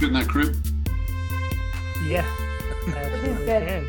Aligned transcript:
fit 0.00 0.08
in 0.08 0.12
that 0.14 0.28
crib? 0.28 0.56
Yeah, 2.06 2.24
I 2.86 2.98
absolutely 3.04 3.46
can. 3.46 3.88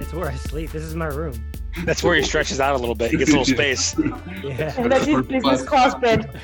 It's 0.00 0.12
where 0.12 0.28
I 0.28 0.34
sleep. 0.34 0.72
This 0.72 0.82
is 0.82 0.94
my 0.94 1.06
room. 1.06 1.42
That's 1.84 2.02
where 2.02 2.14
he 2.16 2.22
stretches 2.22 2.58
out 2.60 2.74
a 2.74 2.78
little 2.78 2.94
bit. 2.94 3.10
He 3.10 3.16
gets 3.16 3.30
a 3.30 3.38
little 3.38 3.54
space. 3.54 3.94
Yeah. 4.42 4.74
And 4.76 4.92
that's 4.92 5.06
his 5.06 5.22
business 5.26 5.62
class 5.62 5.94
bed. 5.94 6.40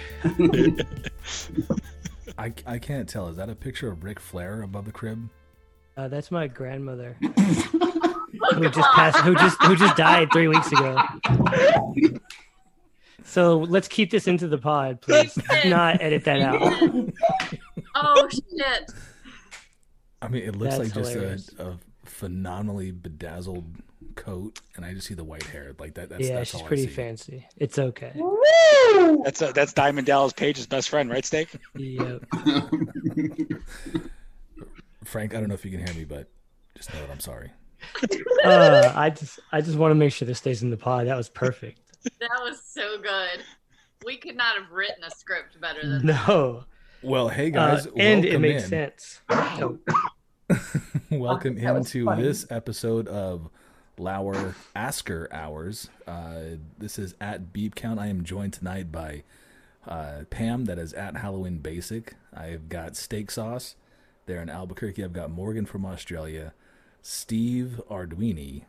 I, 2.38 2.52
I 2.66 2.78
can't 2.78 3.08
tell. 3.08 3.28
Is 3.28 3.36
that 3.36 3.48
a 3.48 3.54
picture 3.54 3.88
of 3.88 4.02
Ric 4.02 4.18
Flair 4.18 4.62
above 4.62 4.86
the 4.86 4.92
crib? 4.92 5.28
Uh, 5.96 6.08
that's 6.08 6.30
my 6.30 6.48
grandmother, 6.48 7.16
who 7.20 8.68
just 8.70 8.90
passed, 8.92 9.18
who 9.18 9.34
just 9.34 9.62
who 9.62 9.76
just 9.76 9.96
died 9.96 10.28
three 10.32 10.48
weeks 10.48 10.72
ago. 10.72 11.00
So 13.24 13.58
let's 13.58 13.88
keep 13.88 14.10
this 14.10 14.26
into 14.26 14.48
the 14.48 14.58
pod, 14.58 15.00
please. 15.00 15.38
Not 15.64 16.02
edit 16.02 16.24
that 16.24 16.40
out. 16.40 16.60
Oh 17.94 18.28
shit! 18.28 18.90
I 20.20 20.28
mean, 20.28 20.42
it 20.42 20.56
looks 20.56 20.76
That's 20.76 20.94
like 20.94 21.04
just 21.04 21.52
a, 21.58 21.66
a 21.70 21.78
phenomenally 22.04 22.90
bedazzled 22.90 23.64
coat, 24.14 24.60
and 24.76 24.84
I 24.84 24.94
just 24.94 25.06
see 25.06 25.14
the 25.14 25.24
white 25.24 25.42
hair. 25.42 25.74
Like 25.78 25.94
that. 25.94 26.08
That's, 26.08 26.28
yeah, 26.28 26.36
that's 26.36 26.50
she's 26.50 26.60
all 26.60 26.66
pretty 26.66 26.84
I 26.84 26.86
see. 26.86 26.92
fancy. 26.92 27.46
It's 27.56 27.78
okay. 27.78 28.12
Woo! 28.14 29.22
That's 29.24 29.42
uh, 29.42 29.52
that's 29.52 29.72
Diamond 29.72 30.06
Dallas 30.06 30.32
Page's 30.32 30.66
best 30.66 30.88
friend, 30.88 31.10
right, 31.10 31.24
Steak? 31.24 31.48
Yep. 31.76 32.24
Frank, 35.04 35.34
I 35.34 35.40
don't 35.40 35.48
know 35.48 35.54
if 35.54 35.64
you 35.64 35.70
can 35.70 35.84
hear 35.84 35.94
me, 35.94 36.04
but 36.04 36.28
just 36.76 36.92
know 36.94 37.00
that 37.00 37.10
I'm 37.10 37.20
sorry. 37.20 37.50
Uh, 38.44 38.92
I 38.94 39.10
just 39.10 39.40
I 39.50 39.60
just 39.60 39.76
want 39.76 39.90
to 39.90 39.94
make 39.96 40.12
sure 40.12 40.26
this 40.26 40.38
stays 40.38 40.62
in 40.62 40.70
the 40.70 40.76
pod. 40.76 41.06
That 41.06 41.16
was 41.16 41.28
perfect. 41.28 41.80
That 42.20 42.40
was 42.42 42.62
so 42.64 42.98
good. 42.98 43.42
We 44.04 44.16
could 44.16 44.36
not 44.36 44.56
have 44.56 44.70
written 44.70 45.04
a 45.04 45.10
script 45.10 45.60
better 45.60 45.80
than 45.82 46.06
that. 46.06 46.28
No, 46.28 46.64
Well, 47.02 47.28
hey 47.28 47.48
uh, 47.48 47.50
guys, 47.50 47.86
and 47.96 48.24
it 48.24 48.38
makes 48.38 48.64
in. 48.64 48.68
sense. 48.68 49.20
So, 49.58 49.78
welcome 51.10 51.56
That 51.56 51.76
into 51.76 52.04
funny. 52.04 52.22
this 52.22 52.46
episode 52.50 53.08
of 53.08 53.48
Lour 53.98 54.54
Asker 54.76 55.28
Hours. 55.32 55.88
Uh, 56.06 56.56
this 56.78 56.98
is 56.98 57.14
at 57.20 57.52
Beep 57.52 57.74
Count. 57.74 57.98
I 57.98 58.06
am 58.06 58.22
joined 58.24 58.52
tonight 58.52 58.92
by 58.92 59.24
uh, 59.86 60.24
Pam, 60.30 60.66
that 60.66 60.78
is 60.78 60.92
at 60.92 61.16
Halloween 61.16 61.58
Basic. 61.58 62.14
I've 62.34 62.68
got 62.68 62.96
Steak 62.96 63.30
Sauce 63.30 63.74
there 64.26 64.40
in 64.40 64.48
Albuquerque. 64.48 65.02
I've 65.02 65.12
got 65.12 65.30
Morgan 65.30 65.66
from 65.66 65.84
Australia, 65.84 66.52
Steve 67.02 67.80
Arduini. 67.90 68.62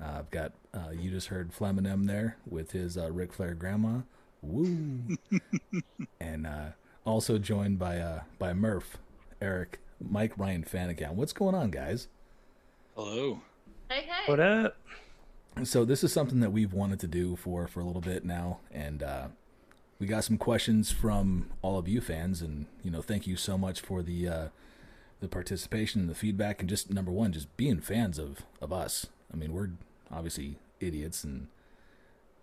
Uh, 0.00 0.18
I've 0.20 0.30
got 0.30 0.52
uh, 0.72 0.90
you 0.92 1.10
just 1.10 1.26
heard 1.28 1.52
Fleminem 1.52 2.06
there 2.06 2.36
with 2.48 2.70
his 2.70 2.96
uh, 2.96 3.10
Ric 3.10 3.32
Flair 3.32 3.54
grandma. 3.54 4.00
Woo! 4.42 5.00
and 6.20 6.46
uh, 6.46 6.68
also 7.04 7.38
joined 7.38 7.78
by 7.78 7.98
uh, 7.98 8.22
by 8.38 8.52
Murph, 8.52 8.98
Eric, 9.40 9.80
Mike, 10.00 10.36
Ryan 10.36 10.64
Fanagan. 10.64 11.14
What's 11.14 11.32
going 11.32 11.54
on, 11.54 11.70
guys? 11.70 12.08
Hello. 12.94 13.40
Hey, 13.88 14.02
hey. 14.02 14.30
what 14.30 14.40
up? 14.40 14.76
So 15.64 15.84
this 15.84 16.04
is 16.04 16.12
something 16.12 16.40
that 16.40 16.52
we've 16.52 16.72
wanted 16.72 17.00
to 17.00 17.06
do 17.06 17.36
for 17.36 17.66
for 17.66 17.80
a 17.80 17.84
little 17.84 18.00
bit 18.00 18.24
now, 18.24 18.60
and 18.70 19.02
uh, 19.02 19.28
we 19.98 20.06
got 20.06 20.24
some 20.24 20.38
questions 20.38 20.90
from 20.90 21.50
all 21.62 21.78
of 21.78 21.88
you 21.88 22.00
fans, 22.00 22.40
and 22.40 22.66
you 22.82 22.90
know, 22.90 23.02
thank 23.02 23.26
you 23.26 23.36
so 23.36 23.58
much 23.58 23.80
for 23.80 24.02
the 24.02 24.28
uh, 24.28 24.48
the 25.20 25.28
participation 25.28 26.00
and 26.00 26.10
the 26.10 26.14
feedback, 26.14 26.60
and 26.60 26.68
just 26.68 26.90
number 26.90 27.10
one, 27.10 27.32
just 27.32 27.54
being 27.56 27.80
fans 27.80 28.18
of 28.18 28.38
of 28.60 28.72
us. 28.72 29.06
I 29.32 29.36
mean, 29.36 29.52
we're 29.52 29.70
obviously 30.10 30.56
idiots, 30.80 31.24
and 31.24 31.48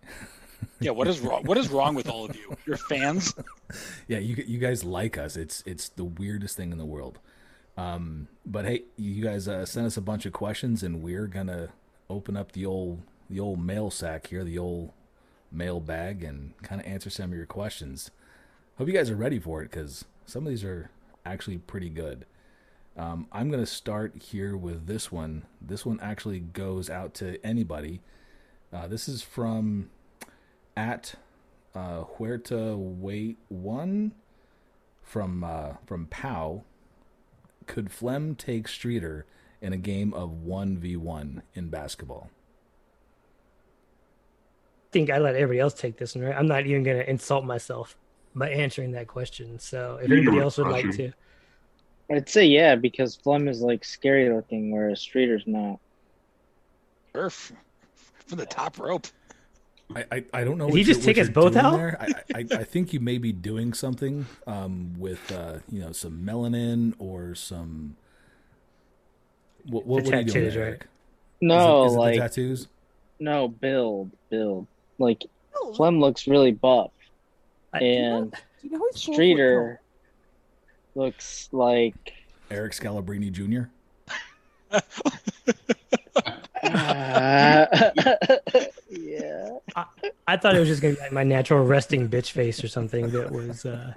Yeah, 0.79 0.91
what 0.91 1.07
is 1.07 1.19
wrong? 1.19 1.43
What 1.43 1.57
is 1.57 1.69
wrong 1.69 1.95
with 1.95 2.07
all 2.09 2.25
of 2.25 2.35
you? 2.35 2.55
You're 2.65 2.77
fans. 2.77 3.33
yeah, 4.07 4.19
you 4.19 4.43
you 4.47 4.59
guys 4.59 4.83
like 4.83 5.17
us. 5.17 5.35
It's 5.35 5.63
it's 5.65 5.89
the 5.89 6.03
weirdest 6.03 6.55
thing 6.55 6.71
in 6.71 6.77
the 6.77 6.85
world. 6.85 7.19
Um, 7.77 8.27
but 8.45 8.65
hey, 8.65 8.83
you 8.95 9.23
guys 9.23 9.47
uh, 9.47 9.65
sent 9.65 9.85
us 9.87 9.97
a 9.97 10.01
bunch 10.01 10.25
of 10.25 10.33
questions, 10.33 10.83
and 10.83 11.01
we're 11.01 11.27
gonna 11.27 11.69
open 12.09 12.37
up 12.37 12.51
the 12.51 12.65
old 12.65 13.01
the 13.29 13.39
old 13.39 13.63
mail 13.63 13.89
sack 13.89 14.27
here, 14.27 14.43
the 14.43 14.57
old 14.57 14.91
mail 15.51 15.79
bag, 15.79 16.23
and 16.23 16.53
kind 16.61 16.79
of 16.79 16.87
answer 16.87 17.09
some 17.09 17.31
of 17.31 17.37
your 17.37 17.45
questions. 17.45 18.11
Hope 18.77 18.87
you 18.87 18.93
guys 18.93 19.09
are 19.09 19.15
ready 19.15 19.39
for 19.39 19.61
it 19.63 19.71
because 19.71 20.05
some 20.25 20.45
of 20.45 20.49
these 20.49 20.63
are 20.63 20.91
actually 21.25 21.57
pretty 21.57 21.89
good. 21.89 22.25
Um, 22.95 23.27
I'm 23.31 23.49
gonna 23.49 23.65
start 23.65 24.21
here 24.21 24.55
with 24.55 24.87
this 24.87 25.11
one. 25.11 25.43
This 25.61 25.85
one 25.85 25.99
actually 26.01 26.39
goes 26.39 26.89
out 26.89 27.13
to 27.15 27.43
anybody. 27.45 28.01
Uh, 28.71 28.87
this 28.87 29.07
is 29.07 29.21
from 29.21 29.89
at 30.77 31.15
uh, 31.75 32.03
Huerta 32.03 32.77
Wait 32.77 33.37
One 33.49 34.13
from 35.01 35.43
uh, 35.43 35.73
from 35.85 36.05
Pow. 36.05 36.63
Could 37.65 37.91
Flem 37.91 38.35
take 38.35 38.67
Streeter 38.69 39.25
in 39.59 39.73
a 39.73 39.77
game 39.77 40.13
of 40.13 40.31
one 40.43 40.77
v 40.77 40.95
one 40.95 41.41
in 41.55 41.69
basketball? 41.69 42.29
I 44.85 44.89
think 44.93 45.09
I 45.09 45.17
let 45.17 45.35
everybody 45.35 45.59
else 45.59 45.73
take 45.73 45.97
this 45.97 46.15
one, 46.15 46.23
right? 46.23 46.35
I'm 46.35 46.47
not 46.47 46.65
even 46.65 46.83
gonna 46.83 46.99
insult 46.99 47.43
myself 47.43 47.97
by 48.35 48.49
answering 48.49 48.91
that 48.91 49.07
question. 49.07 49.59
So 49.59 49.99
if 50.01 50.09
You 50.09 50.17
anybody 50.17 50.39
else 50.39 50.57
would 50.57 50.67
like 50.67 50.91
to, 50.91 51.11
I'd 52.11 52.29
say 52.29 52.45
yeah, 52.45 52.75
because 52.75 53.15
Flem 53.15 53.47
is 53.47 53.61
like 53.61 53.83
scary 53.83 54.29
looking, 54.31 54.71
whereas 54.71 54.99
Streeter's 54.99 55.43
not. 55.47 55.79
Murph 57.15 57.51
from 58.27 58.37
the 58.37 58.45
top 58.45 58.77
rope. 58.77 59.07
I, 59.95 60.03
I, 60.11 60.23
I 60.33 60.43
don't 60.43 60.57
know. 60.57 60.65
Did 60.65 60.71
what 60.73 60.77
he 60.79 60.83
just 60.83 61.01
you're- 61.01 61.13
take 61.13 61.21
us 61.23 61.29
both 61.29 61.55
out? 61.55 61.77
There. 61.77 61.97
I, 61.99 62.39
I 62.39 62.45
I 62.51 62.63
think 62.63 62.91
you 62.93 62.99
may 62.99 63.17
be 63.17 63.31
doing 63.31 63.73
something 63.73 64.25
um, 64.45 64.93
with 64.99 65.31
uh, 65.31 65.59
you 65.71 65.79
know 65.81 65.91
some 65.93 66.23
melanin 66.25 66.93
or 66.99 67.35
some. 67.35 67.95
What, 69.65 69.85
what, 69.85 70.03
The 70.03 70.09
what 70.11 70.13
are 70.15 70.19
you 70.19 70.25
doing 70.25 70.33
tattoos, 70.45 70.55
right? 70.57 70.63
Eric? 70.67 70.87
No, 71.41 71.85
is 71.85 71.85
it, 71.85 71.87
is 71.87 71.93
it 71.95 71.99
like 71.99 72.13
the 72.15 72.19
tattoos. 72.21 72.67
no 73.19 73.47
build, 73.47 74.11
build. 74.29 74.67
Like 74.97 75.23
Flem 75.75 75.99
looks 75.99 76.27
really 76.27 76.51
buff, 76.51 76.91
I- 77.73 77.79
and 77.79 78.33
you 78.63 78.71
know 78.71 78.79
he's 78.91 79.03
four 79.03 79.13
foot 79.13 79.13
Streeter 79.13 79.81
looks 80.95 81.49
like. 81.51 82.13
Eric 82.51 82.73
Scalabrine 82.73 83.31
Jr. 83.31 83.69
Uh, 86.63 87.65
yeah. 90.03 90.09
I 90.27 90.37
thought 90.37 90.55
it 90.55 90.59
was 90.59 90.67
just 90.67 90.81
gonna 90.81 90.95
be 90.95 90.99
like 90.99 91.11
my 91.11 91.23
natural 91.23 91.63
resting 91.65 92.09
bitch 92.09 92.31
face 92.31 92.63
or 92.63 92.67
something 92.67 93.09
that 93.11 93.31
was. 93.31 93.65
uh 93.65 93.93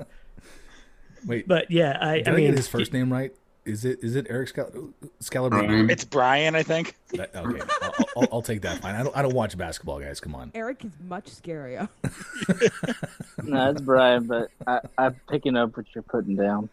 Wait, 1.26 1.46
But 1.46 1.70
yeah, 1.70 1.98
I, 2.00 2.16
did 2.18 2.28
I 2.28 2.32
I, 2.32 2.34
mean, 2.36 2.46
get 2.46 2.56
his 2.56 2.68
first 2.68 2.92
name 2.92 3.12
right? 3.12 3.34
Is 3.66 3.84
it 3.84 4.02
is 4.02 4.16
it 4.16 4.26
Eric 4.30 4.54
Scal- 4.54 4.92
Scalabrine? 5.22 5.90
It's 5.90 6.04
Brian, 6.04 6.54
I 6.54 6.62
think. 6.62 6.96
That- 7.12 7.34
okay, 7.36 7.60
I'll, 7.82 7.94
I'll, 8.16 8.28
I'll 8.32 8.42
take 8.42 8.62
that. 8.62 8.78
Fine. 8.78 8.94
I 8.94 9.02
don't 9.02 9.16
I 9.16 9.20
don't 9.22 9.34
watch 9.34 9.56
basketball, 9.58 10.00
guys. 10.00 10.18
Come 10.18 10.34
on. 10.34 10.50
Eric 10.54 10.84
is 10.84 10.92
much 11.06 11.26
scarier. 11.26 11.88
No, 13.42 13.70
it's 13.70 13.80
Brian, 13.80 14.26
but 14.26 14.50
I, 14.66 14.80
I'm 14.98 15.14
picking 15.30 15.56
up 15.56 15.74
what 15.76 15.86
you're 15.94 16.02
putting 16.02 16.36
down. 16.36 16.68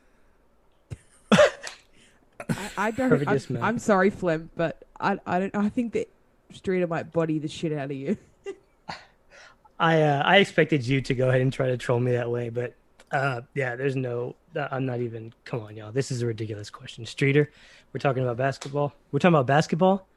I, 1.31 2.69
I, 2.77 2.91
don't. 2.91 3.27
I'm. 3.27 3.63
I'm 3.63 3.79
sorry, 3.79 4.09
Flem, 4.09 4.49
but 4.55 4.83
I, 4.99 5.17
I 5.25 5.39
don't. 5.39 5.55
I 5.55 5.69
think 5.69 5.93
that 5.93 6.09
Streeter 6.53 6.87
might 6.87 7.11
body 7.11 7.39
the 7.39 7.47
shit 7.47 7.71
out 7.73 7.85
of 7.85 7.93
you. 7.93 8.17
I 9.79 10.01
uh, 10.01 10.23
I 10.23 10.37
expected 10.37 10.87
you 10.87 11.01
to 11.01 11.13
go 11.13 11.29
ahead 11.29 11.41
and 11.41 11.53
try 11.53 11.67
to 11.67 11.77
troll 11.77 11.99
me 11.99 12.13
that 12.13 12.29
way, 12.29 12.49
but 12.49 12.73
uh, 13.11 13.41
yeah, 13.53 13.75
there's 13.75 13.95
no. 13.95 14.35
uh, 14.55 14.67
I'm 14.71 14.85
not 14.85 15.01
even. 15.01 15.33
Come 15.45 15.61
on, 15.61 15.75
y'all. 15.75 15.91
This 15.91 16.11
is 16.11 16.21
a 16.21 16.25
ridiculous 16.25 16.69
question. 16.69 17.05
Streeter, 17.05 17.51
we're 17.93 17.99
talking 17.99 18.23
about 18.23 18.37
basketball. 18.37 18.93
We're 19.11 19.19
talking 19.19 19.35
about 19.35 19.47
basketball. 19.47 20.07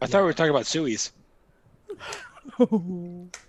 I 0.00 0.06
thought 0.06 0.20
we 0.20 0.26
were 0.26 0.32
talking 0.32 0.50
about 0.50 0.66
Suey's. 0.66 1.12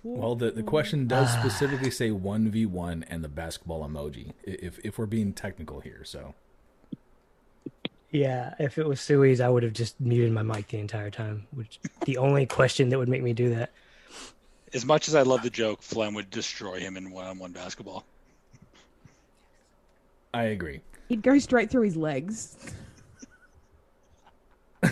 Well, 0.02 0.34
the, 0.34 0.50
the 0.50 0.62
question 0.62 1.06
does 1.06 1.30
specifically 1.32 1.90
say 1.90 2.10
one 2.10 2.50
v 2.50 2.64
one 2.64 3.04
and 3.08 3.22
the 3.22 3.28
basketball 3.28 3.86
emoji. 3.86 4.32
If 4.42 4.78
if 4.84 4.98
we're 4.98 5.06
being 5.06 5.32
technical 5.34 5.80
here, 5.80 6.00
so 6.02 6.34
Yeah, 8.10 8.54
if 8.58 8.78
it 8.78 8.86
was 8.86 9.00
Suey's, 9.00 9.40
I 9.40 9.48
would 9.48 9.62
have 9.62 9.74
just 9.74 10.00
muted 10.00 10.32
my 10.32 10.42
mic 10.42 10.68
the 10.68 10.78
entire 10.78 11.10
time. 11.10 11.46
Which 11.52 11.78
the 12.06 12.16
only 12.16 12.46
question 12.46 12.88
that 12.88 12.98
would 12.98 13.08
make 13.08 13.22
me 13.22 13.34
do 13.34 13.54
that. 13.54 13.70
As 14.76 14.84
much 14.84 15.08
as 15.08 15.14
I 15.14 15.22
love 15.22 15.42
the 15.42 15.48
joke, 15.48 15.80
Flem 15.80 16.12
would 16.12 16.28
destroy 16.28 16.78
him 16.78 16.98
in 16.98 17.10
one-on-one 17.10 17.52
basketball. 17.52 18.04
I 20.34 20.42
agree. 20.44 20.82
He'd 21.08 21.22
go 21.22 21.38
straight 21.38 21.70
through 21.70 21.84
his 21.84 21.96
legs. 21.96 22.58
All 24.82 24.90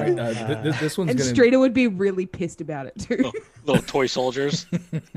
right, 0.00 0.18
uh, 0.18 0.34
th- 0.34 0.62
th- 0.64 0.80
this 0.80 0.98
one's 0.98 1.10
And 1.10 1.18
gonna 1.20 1.30
Streeter 1.30 1.60
would 1.60 1.72
be 1.72 1.86
really 1.86 2.26
pissed 2.26 2.60
about 2.60 2.86
it 2.86 2.98
too. 2.98 3.16
Little, 3.16 3.32
little 3.64 3.82
toy 3.82 4.06
soldiers. 4.06 4.66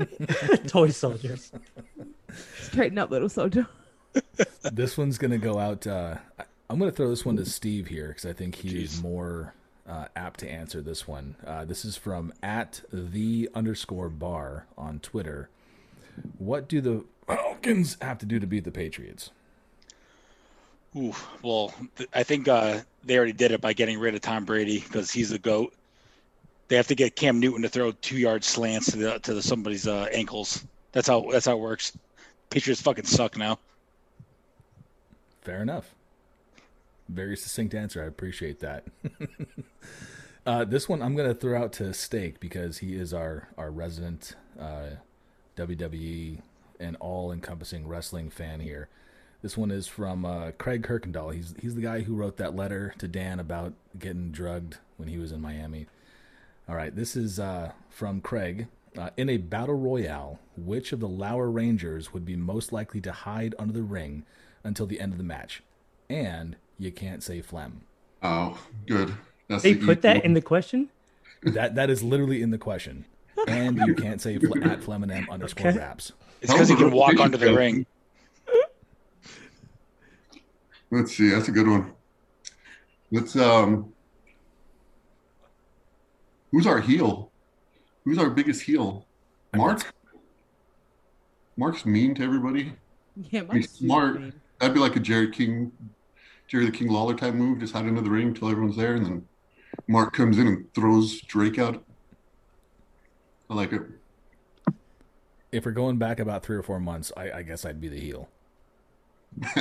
Toy 0.68 0.90
soldiers. 0.90 1.50
Straighten 2.60 2.98
up, 2.98 3.10
little 3.10 3.28
soldier. 3.28 3.66
this 4.72 4.96
one's 4.96 5.18
gonna 5.18 5.38
go 5.38 5.58
out. 5.58 5.84
Uh, 5.84 6.16
I- 6.38 6.44
I'm 6.70 6.78
gonna 6.78 6.92
throw 6.92 7.08
this 7.10 7.24
one 7.24 7.36
to 7.38 7.44
Steve 7.44 7.88
here 7.88 8.08
because 8.08 8.24
I 8.26 8.32
think 8.32 8.54
he 8.54 8.84
is 8.84 9.02
more 9.02 9.52
uh, 9.88 10.06
apt 10.14 10.40
to 10.40 10.50
answer 10.50 10.80
this 10.80 11.06
one. 11.06 11.36
Uh, 11.46 11.64
this 11.64 11.84
is 11.84 11.96
from 11.96 12.32
at 12.42 12.82
the 12.92 13.48
underscore 13.54 14.08
bar 14.08 14.66
on 14.76 14.98
Twitter. 15.00 15.48
What 16.38 16.68
do 16.68 16.80
the 16.80 17.04
Falcons 17.26 17.96
have 18.00 18.18
to 18.18 18.26
do 18.26 18.38
to 18.38 18.46
beat 18.46 18.64
the 18.64 18.70
Patriots? 18.70 19.30
Ooh, 20.96 21.14
well, 21.42 21.74
th- 21.96 22.08
I 22.14 22.22
think 22.22 22.48
uh, 22.48 22.80
they 23.04 23.16
already 23.16 23.32
did 23.32 23.52
it 23.52 23.60
by 23.60 23.72
getting 23.72 23.98
rid 23.98 24.14
of 24.14 24.22
Tom 24.22 24.44
Brady 24.44 24.80
because 24.80 25.10
he's 25.10 25.30
the 25.30 25.38
goat. 25.38 25.74
They 26.68 26.76
have 26.76 26.88
to 26.88 26.94
get 26.94 27.16
Cam 27.16 27.38
Newton 27.38 27.62
to 27.62 27.68
throw 27.68 27.92
two 27.92 28.16
yard 28.16 28.42
slants 28.42 28.90
to 28.92 28.96
the 28.96 29.18
to 29.20 29.34
the, 29.34 29.42
somebody's 29.42 29.86
uh, 29.86 30.08
ankles. 30.10 30.64
That's 30.92 31.06
how 31.06 31.28
that's 31.30 31.46
how 31.46 31.52
it 31.52 31.60
works. 31.60 31.96
Patriots 32.50 32.80
fucking 32.80 33.04
suck 33.04 33.36
now. 33.36 33.58
Fair 35.42 35.62
enough. 35.62 35.94
Very 37.08 37.36
succinct 37.36 37.74
answer. 37.74 38.02
I 38.02 38.06
appreciate 38.06 38.60
that. 38.60 38.84
uh, 40.46 40.64
this 40.64 40.88
one 40.88 41.02
I'm 41.02 41.14
going 41.14 41.28
to 41.28 41.34
throw 41.34 41.60
out 41.60 41.72
to 41.74 41.92
Steak 41.94 42.40
because 42.40 42.78
he 42.78 42.94
is 42.94 43.14
our 43.14 43.48
our 43.56 43.70
resident 43.70 44.34
uh, 44.58 44.96
WWE 45.56 46.40
and 46.78 46.96
all 46.96 47.32
encompassing 47.32 47.86
wrestling 47.86 48.30
fan 48.30 48.60
here. 48.60 48.88
This 49.42 49.56
one 49.56 49.70
is 49.70 49.86
from 49.86 50.24
uh, 50.24 50.50
Craig 50.52 50.82
Kirkendall. 50.82 51.32
He's 51.32 51.54
he's 51.60 51.74
the 51.74 51.82
guy 51.82 52.00
who 52.00 52.14
wrote 52.14 52.36
that 52.38 52.56
letter 52.56 52.94
to 52.98 53.06
Dan 53.06 53.38
about 53.38 53.74
getting 53.98 54.32
drugged 54.32 54.78
when 54.96 55.08
he 55.08 55.18
was 55.18 55.32
in 55.32 55.40
Miami. 55.40 55.86
All 56.68 56.74
right, 56.74 56.94
this 56.94 57.14
is 57.14 57.38
uh, 57.38 57.72
from 57.88 58.20
Craig. 58.20 58.66
Uh, 58.98 59.10
in 59.18 59.28
a 59.28 59.36
battle 59.36 59.74
royale, 59.74 60.38
which 60.56 60.90
of 60.90 61.00
the 61.00 61.08
Lower 61.08 61.50
Rangers 61.50 62.14
would 62.14 62.24
be 62.24 62.34
most 62.34 62.72
likely 62.72 63.00
to 63.02 63.12
hide 63.12 63.54
under 63.58 63.74
the 63.74 63.82
ring 63.82 64.24
until 64.64 64.86
the 64.86 65.00
end 65.00 65.12
of 65.12 65.18
the 65.18 65.24
match? 65.24 65.62
And 66.08 66.56
you 66.78 66.90
can't 66.92 67.22
say 67.22 67.40
phlegm. 67.40 67.82
Oh, 68.22 68.58
good. 68.86 69.14
That's 69.48 69.62
They 69.62 69.74
the 69.74 69.86
put 69.86 70.02
that 70.02 70.16
equal- 70.18 70.26
in 70.26 70.34
the 70.34 70.42
question. 70.42 70.88
That 71.42 71.74
that 71.76 71.90
is 71.90 72.02
literally 72.02 72.42
in 72.42 72.50
the 72.50 72.58
question. 72.58 73.04
And 73.46 73.76
you 73.78 73.94
can't 73.94 74.20
say 74.20 74.38
fl- 74.38 74.64
at 74.64 74.80
Fleminem 74.80 75.28
underscore 75.30 75.68
Okay. 75.68 75.78
raps. 75.78 76.12
It's 76.40 76.50
because 76.52 76.68
he 76.68 76.74
can 76.76 76.90
walk 76.90 77.20
under 77.20 77.36
the 77.36 77.54
ring. 77.54 77.86
Let's 80.90 81.14
see. 81.16 81.30
That's 81.30 81.48
a 81.48 81.52
good 81.52 81.68
one. 81.68 81.92
Let's 83.12 83.36
um. 83.36 83.92
Who's 86.52 86.66
our 86.66 86.80
heel? 86.80 87.30
Who's 88.04 88.18
our 88.18 88.30
biggest 88.30 88.62
heel? 88.62 89.04
Mark. 89.54 89.92
Mark's 91.56 91.84
mean 91.86 92.14
to 92.16 92.22
everybody. 92.22 92.72
Yeah, 93.30 93.40
He's 93.40 93.48
Mike's 93.48 93.70
super 93.72 93.86
smart. 93.86 94.20
mean. 94.20 94.32
That'd 94.60 94.74
be 94.74 94.80
like 94.80 94.96
a 94.96 95.00
Jerry 95.00 95.30
King, 95.30 95.70
Jerry 96.48 96.66
the 96.66 96.72
King 96.72 96.88
Lawler 96.88 97.14
type 97.14 97.34
move. 97.34 97.58
Just 97.58 97.72
hide 97.72 97.86
under 97.86 98.00
the 98.00 98.10
ring 98.10 98.28
until 98.28 98.48
everyone's 98.48 98.76
there, 98.76 98.94
and 98.94 99.04
then 99.04 99.28
Mark 99.88 100.14
comes 100.14 100.38
in 100.38 100.46
and 100.46 100.72
throws 100.74 101.20
Drake 101.22 101.58
out. 101.58 101.82
I 103.50 103.54
like 103.54 103.72
it. 103.72 103.82
If 105.52 105.64
we're 105.64 105.72
going 105.72 105.98
back 105.98 106.20
about 106.20 106.44
three 106.44 106.56
or 106.56 106.62
four 106.62 106.80
months, 106.80 107.12
I, 107.16 107.30
I 107.30 107.42
guess 107.42 107.64
I'd 107.64 107.80
be 107.80 107.88
the 107.88 108.00
heel. 108.00 108.28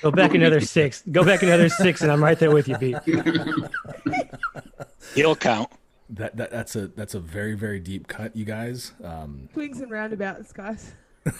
Go 0.00 0.12
back 0.12 0.34
another 0.34 0.60
six. 0.60 1.02
Go 1.10 1.24
back 1.24 1.42
another 1.42 1.68
six, 1.68 2.02
and 2.02 2.12
I'm 2.12 2.22
right 2.22 2.38
there 2.38 2.52
with 2.52 2.68
you, 2.68 2.78
Pete. 2.78 2.96
He'll 5.14 5.34
count. 5.34 5.70
That, 6.10 6.36
that 6.36 6.50
that's 6.50 6.76
a 6.76 6.88
that's 6.88 7.14
a 7.14 7.20
very 7.20 7.54
very 7.54 7.80
deep 7.80 8.06
cut, 8.06 8.34
you 8.34 8.44
guys. 8.44 8.92
Um, 9.02 9.48
Swings 9.52 9.80
and 9.80 9.90
roundabouts, 9.90 10.52
guys. 10.52 10.94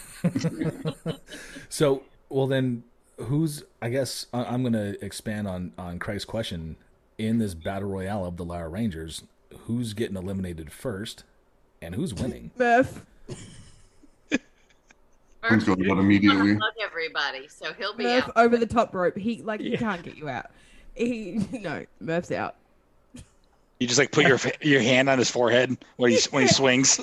so 1.69 2.03
well 2.27 2.45
then, 2.45 2.83
who's 3.19 3.63
I 3.81 3.89
guess 3.89 4.25
I- 4.33 4.45
I'm 4.45 4.63
gonna 4.63 4.95
expand 5.01 5.47
on 5.47 5.73
on 5.77 5.99
Craig's 5.99 6.25
question 6.25 6.75
in 7.17 7.37
this 7.39 7.53
battle 7.53 7.89
royale 7.89 8.25
of 8.25 8.37
the 8.37 8.45
Lara 8.45 8.69
Rangers. 8.69 9.23
Who's 9.65 9.93
getting 9.93 10.15
eliminated 10.15 10.71
first, 10.71 11.23
and 11.81 11.95
who's 11.95 12.13
winning? 12.13 12.51
Murph. 12.57 13.03
One's 15.49 15.63
going 15.63 15.79
out 15.89 15.95
Murph 15.95 15.99
immediately. 16.05 16.53
hug 16.55 16.73
everybody, 16.83 17.47
so 17.47 17.71
he'll 17.73 17.95
be 17.95 18.03
Murph 18.03 18.25
out. 18.27 18.33
over 18.35 18.57
the 18.57 18.65
top 18.67 18.93
rope. 18.93 19.17
He 19.17 19.41
like 19.41 19.61
he 19.61 19.75
can't 19.77 20.03
get 20.03 20.17
you 20.17 20.27
out. 20.29 20.47
He 20.95 21.39
no, 21.61 21.85
Murph's 21.99 22.31
out. 22.31 22.55
You 23.79 23.87
just 23.87 23.97
like 23.97 24.11
put 24.11 24.27
your 24.27 24.37
your 24.61 24.81
hand 24.81 25.09
on 25.09 25.17
his 25.17 25.31
forehead 25.31 25.77
when 25.95 26.11
he 26.11 26.19
when 26.31 26.43
he 26.43 26.47
swings. 26.53 26.99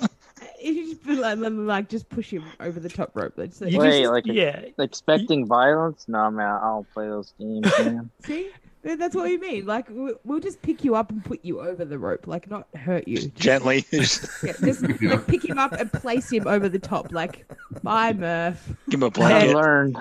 You 0.74 0.90
just 0.90 1.02
feel 1.02 1.20
like, 1.20 1.38
like 1.40 1.88
just 1.88 2.08
push 2.08 2.30
him 2.30 2.44
over 2.60 2.80
the 2.80 2.88
top 2.88 3.10
rope. 3.14 3.34
Let's 3.36 3.56
say. 3.56 3.70
You 3.70 3.78
Wait, 3.78 4.00
just- 4.02 4.12
like 4.12 4.26
a- 4.26 4.32
yeah, 4.34 4.60
Expecting 4.78 5.46
violence? 5.46 6.06
No, 6.08 6.30
man, 6.30 6.46
I 6.46 6.60
don't 6.66 6.90
play 6.92 7.06
those 7.08 7.32
games, 7.38 7.66
man. 7.78 8.10
See, 8.24 8.50
that's 8.82 9.14
what 9.16 9.24
we 9.24 9.36
mean. 9.38 9.66
Like 9.66 9.88
we- 9.90 10.14
we'll 10.24 10.40
just 10.40 10.62
pick 10.62 10.84
you 10.84 10.94
up 10.96 11.10
and 11.10 11.24
put 11.24 11.44
you 11.44 11.60
over 11.60 11.84
the 11.84 11.98
rope, 11.98 12.26
like 12.26 12.50
not 12.50 12.66
hurt 12.74 13.06
you. 13.08 13.16
Just, 13.18 13.34
Gently, 13.34 13.84
yeah, 13.92 14.00
just 14.00 14.82
like, 14.82 15.26
pick 15.26 15.44
him 15.44 15.58
up 15.58 15.72
and 15.72 15.92
place 15.92 16.30
him 16.30 16.46
over 16.46 16.69
the 16.69 16.78
top. 16.78 17.12
Like, 17.12 17.50
bye, 17.82 18.12
Murph. 18.12 18.69
give 18.88 18.98
him 18.98 19.02
a 19.04 19.06
I've 19.06 19.12
blanket. 19.14 19.54
learned. 19.54 19.96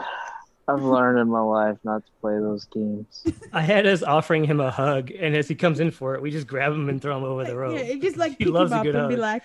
I've 0.68 0.82
learned 0.82 1.20
in 1.20 1.28
my 1.30 1.42
life 1.42 1.78
not 1.84 2.04
to 2.04 2.12
play 2.22 2.34
those 2.40 2.66
games. 2.66 3.24
I 3.54 3.62
had 3.62 3.86
us 3.86 4.02
offering 4.02 4.44
him 4.46 4.60
a 4.60 4.72
hug, 4.72 5.12
and 5.12 5.36
as 5.36 5.48
he 5.48 5.54
comes 5.54 5.80
in 5.80 5.92
for 5.92 6.16
it, 6.16 6.24
we 6.24 6.32
just 6.32 6.48
grab 6.48 6.74
him 6.74 6.90
and 6.90 7.00
throw 7.00 7.16
him 7.18 7.24
over 7.24 7.44
the 7.46 7.56
rope. 7.56 7.78
Yeah, 7.78 7.86
and 7.86 8.02
just 8.02 8.18
like 8.18 8.32
He 8.32 8.38
pick 8.38 8.48
him 8.48 8.54
loves 8.56 8.72
a 8.72 8.78
up 8.78 8.84
good 8.84 8.96
and 8.96 9.08
be 9.08 9.14
hug. 9.14 9.22
like, 9.22 9.44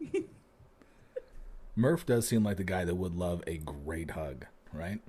Murph 1.76 2.06
does 2.06 2.26
seem 2.26 2.42
like 2.44 2.56
the 2.56 2.64
guy 2.64 2.84
that 2.84 2.94
would 2.94 3.14
love 3.14 3.42
a 3.46 3.58
great 3.58 4.12
hug, 4.12 4.46
right? 4.72 5.00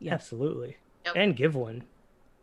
Yeah. 0.00 0.14
Absolutely, 0.14 0.76
Yep. 1.06 1.14
and 1.16 1.36
give 1.36 1.54
one. 1.54 1.84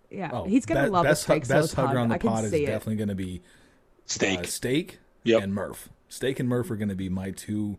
yeah, 0.10 0.30
Oh, 0.34 0.46
he's 0.46 0.66
gonna 0.66 0.84
be- 0.84 0.90
love 0.90 1.04
best, 1.06 1.22
a 1.22 1.24
steak 1.24 1.44
hu- 1.48 1.50
best 1.54 1.74
hugger 1.76 1.88
hug. 1.90 1.98
on 1.98 2.10
the 2.10 2.16
I 2.16 2.18
can 2.18 2.30
pod 2.30 2.44
is 2.46 2.54
it. 2.54 2.66
definitely 2.66 2.96
going 2.98 3.10
to 3.10 3.16
be 3.16 3.42
Steak. 4.06 4.40
uh, 4.40 4.44
Steak 4.44 5.00
Yep. 5.24 5.44
and 5.44 5.54
Murph. 5.54 5.90
Steak 6.10 6.40
and 6.40 6.50
Murph 6.50 6.70
are 6.72 6.76
going 6.76 6.90
to 6.90 6.96
be 6.96 7.08
my 7.10 7.32
two 7.32 7.78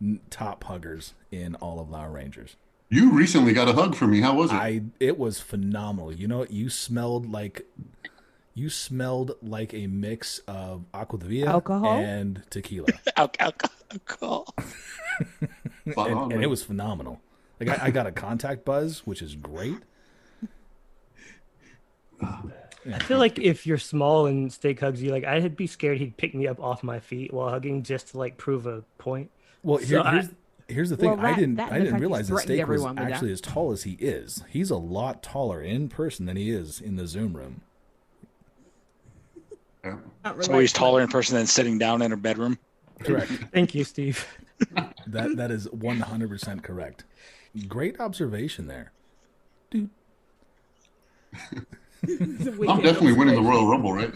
n- 0.00 0.20
top 0.30 0.64
huggers 0.64 1.12
in 1.30 1.54
all 1.56 1.78
of 1.80 1.90
Lower 1.90 2.10
Rangers. 2.10 2.56
You 2.90 3.12
recently 3.12 3.52
got 3.52 3.68
a 3.68 3.72
hug 3.72 3.94
from 3.96 4.10
me. 4.12 4.20
How 4.20 4.34
was 4.34 4.50
it? 4.50 4.54
I 4.54 4.82
it 5.00 5.18
was 5.18 5.40
phenomenal. 5.40 6.12
You 6.12 6.28
know, 6.28 6.38
what? 6.38 6.50
you 6.52 6.70
smelled 6.70 7.30
like 7.30 7.66
you 8.54 8.70
smelled 8.70 9.32
like 9.42 9.74
a 9.74 9.86
mix 9.88 10.38
of 10.46 10.84
aqua 10.94 11.18
de 11.18 11.26
Villa 11.26 11.50
Alcohol? 11.50 11.98
and 11.98 12.42
tequila, 12.50 12.86
Al- 13.16 13.30
al- 13.40 13.52
alcohol. 13.92 14.54
And, 15.86 15.96
on, 15.98 16.32
and 16.32 16.42
it 16.42 16.46
was 16.48 16.62
phenomenal. 16.62 17.20
Like 17.60 17.68
I, 17.78 17.86
I 17.86 17.90
got 17.90 18.06
a 18.06 18.10
contact 18.12 18.64
buzz, 18.64 19.00
which 19.06 19.20
is 19.20 19.34
great. 19.36 19.76
I 22.22 22.98
feel 23.00 23.18
like 23.18 23.38
if 23.38 23.66
you're 23.66 23.78
small 23.78 24.26
and 24.26 24.52
Steak 24.52 24.80
hugs 24.80 25.02
you, 25.02 25.10
like 25.10 25.24
I'd 25.24 25.56
be 25.56 25.66
scared 25.66 25.98
he'd 25.98 26.16
pick 26.16 26.34
me 26.34 26.46
up 26.46 26.58
off 26.60 26.82
my 26.82 27.00
feet 27.00 27.32
while 27.32 27.50
hugging 27.50 27.82
just 27.82 28.08
to 28.08 28.18
like 28.18 28.36
prove 28.36 28.66
a 28.66 28.82
point. 28.98 29.30
Well, 29.62 29.78
So 29.78 29.84
here, 29.86 30.00
I- 30.00 30.12
here's 30.12 30.28
here's 30.68 30.90
the 30.90 30.96
thing. 30.96 31.10
Well, 31.16 31.20
I 31.26 31.34
didn't 31.34 31.56
that 31.56 31.72
I 31.72 31.80
didn't 31.80 32.00
realize 32.00 32.28
that 32.28 32.38
Steak 32.38 32.50
was 32.56 32.60
everyone 32.60 32.96
with 32.96 33.04
that. 33.04 33.12
actually 33.12 33.32
as 33.32 33.40
tall 33.40 33.72
as 33.72 33.82
he 33.82 33.92
is. 34.00 34.42
He's 34.48 34.70
a 34.70 34.76
lot 34.76 35.22
taller 35.22 35.60
in 35.62 35.88
person 35.88 36.26
than 36.26 36.36
he 36.36 36.50
is 36.50 36.80
in 36.80 36.96
the 36.96 37.06
Zoom 37.06 37.36
room. 37.36 37.60
Yeah. 39.84 39.96
Can't 40.24 40.44
So 40.44 40.58
he's 40.58 40.72
taller 40.72 41.00
in 41.02 41.08
person 41.08 41.36
than 41.36 41.46
sitting 41.46 41.78
down 41.78 42.02
in 42.02 42.12
a 42.12 42.16
bedroom. 42.16 42.58
Correct. 43.00 43.30
Thank 43.52 43.74
you, 43.74 43.84
Steve. 43.84 44.26
that 45.06 45.36
that 45.36 45.50
is 45.50 45.70
one 45.70 45.98
hundred 46.00 46.30
percent 46.30 46.62
correct. 46.62 47.04
Great 47.68 48.00
observation 48.00 48.66
there. 48.66 48.92
Dude, 49.70 49.90
It's 52.02 52.46
a 52.46 52.70
I'm 52.70 52.80
definitely 52.82 53.12
winning 53.12 53.36
the. 53.36 53.42
Royal 53.42 53.66
Rumble, 53.68 53.92
right? 53.92 54.12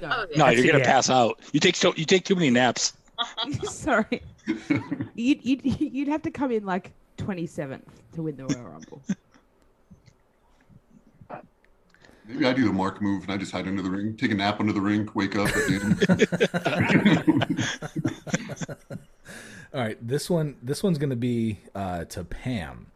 No, 0.00 0.08
Oh, 0.10 0.26
No, 0.36 0.48
you're 0.48 0.66
gonna 0.66 0.78
Yeah. 0.78 0.84
pass 0.84 1.10
out. 1.10 1.40
You 1.52 1.60
take 1.60 1.76
so 1.76 1.94
you 1.96 2.04
take 2.04 2.24
too 2.24 2.34
many 2.34 2.50
naps. 2.50 2.94
sorry. 3.64 4.22
You'd, 5.14 5.44
you'd 5.44 5.64
you'd 5.80 6.08
have 6.08 6.22
to 6.22 6.30
come 6.30 6.50
in 6.52 6.64
like 6.64 6.92
27th 7.18 7.82
to 8.14 8.22
win 8.22 8.36
the 8.36 8.46
Royal 8.46 8.64
Rumble. 8.64 9.02
Maybe 12.30 12.46
I 12.46 12.52
do 12.52 12.64
the 12.64 12.72
Mark 12.72 13.02
move 13.02 13.24
and 13.24 13.32
I 13.32 13.36
just 13.36 13.50
hide 13.50 13.66
under 13.66 13.82
the 13.82 13.90
ring, 13.90 14.16
take 14.16 14.30
a 14.30 14.34
nap 14.34 14.60
under 14.60 14.72
the 14.72 14.80
ring, 14.80 15.08
wake 15.14 15.34
up. 15.34 15.48
All 19.74 19.80
right, 19.80 19.98
this 20.06 20.30
one 20.30 20.56
this 20.62 20.82
one's 20.82 20.98
going 20.98 21.10
to 21.10 21.16
be 21.16 21.58
uh, 21.74 22.04
to 22.06 22.22
Pam. 22.22 22.86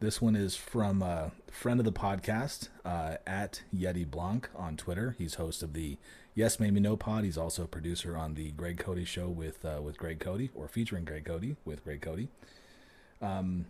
This 0.00 0.22
one 0.22 0.36
is 0.36 0.56
from 0.56 1.02
a 1.02 1.32
friend 1.50 1.80
of 1.80 1.84
the 1.84 1.92
podcast 1.92 2.68
uh, 2.84 3.16
at 3.26 3.62
Yeti 3.76 4.10
Blanc 4.10 4.48
on 4.56 4.76
Twitter. 4.76 5.14
He's 5.18 5.34
host 5.34 5.62
of 5.62 5.74
the 5.74 5.98
Yes 6.34 6.58
Maybe 6.58 6.80
No 6.80 6.96
Pod. 6.96 7.24
He's 7.24 7.36
also 7.36 7.64
a 7.64 7.68
producer 7.68 8.16
on 8.16 8.34
the 8.34 8.52
Greg 8.52 8.78
Cody 8.78 9.04
Show 9.04 9.28
with 9.28 9.66
uh, 9.66 9.82
with 9.82 9.98
Greg 9.98 10.18
Cody 10.18 10.50
or 10.54 10.66
featuring 10.66 11.04
Greg 11.04 11.26
Cody 11.26 11.56
with 11.66 11.84
Greg 11.84 12.00
Cody. 12.00 12.28
Um, 13.20 13.66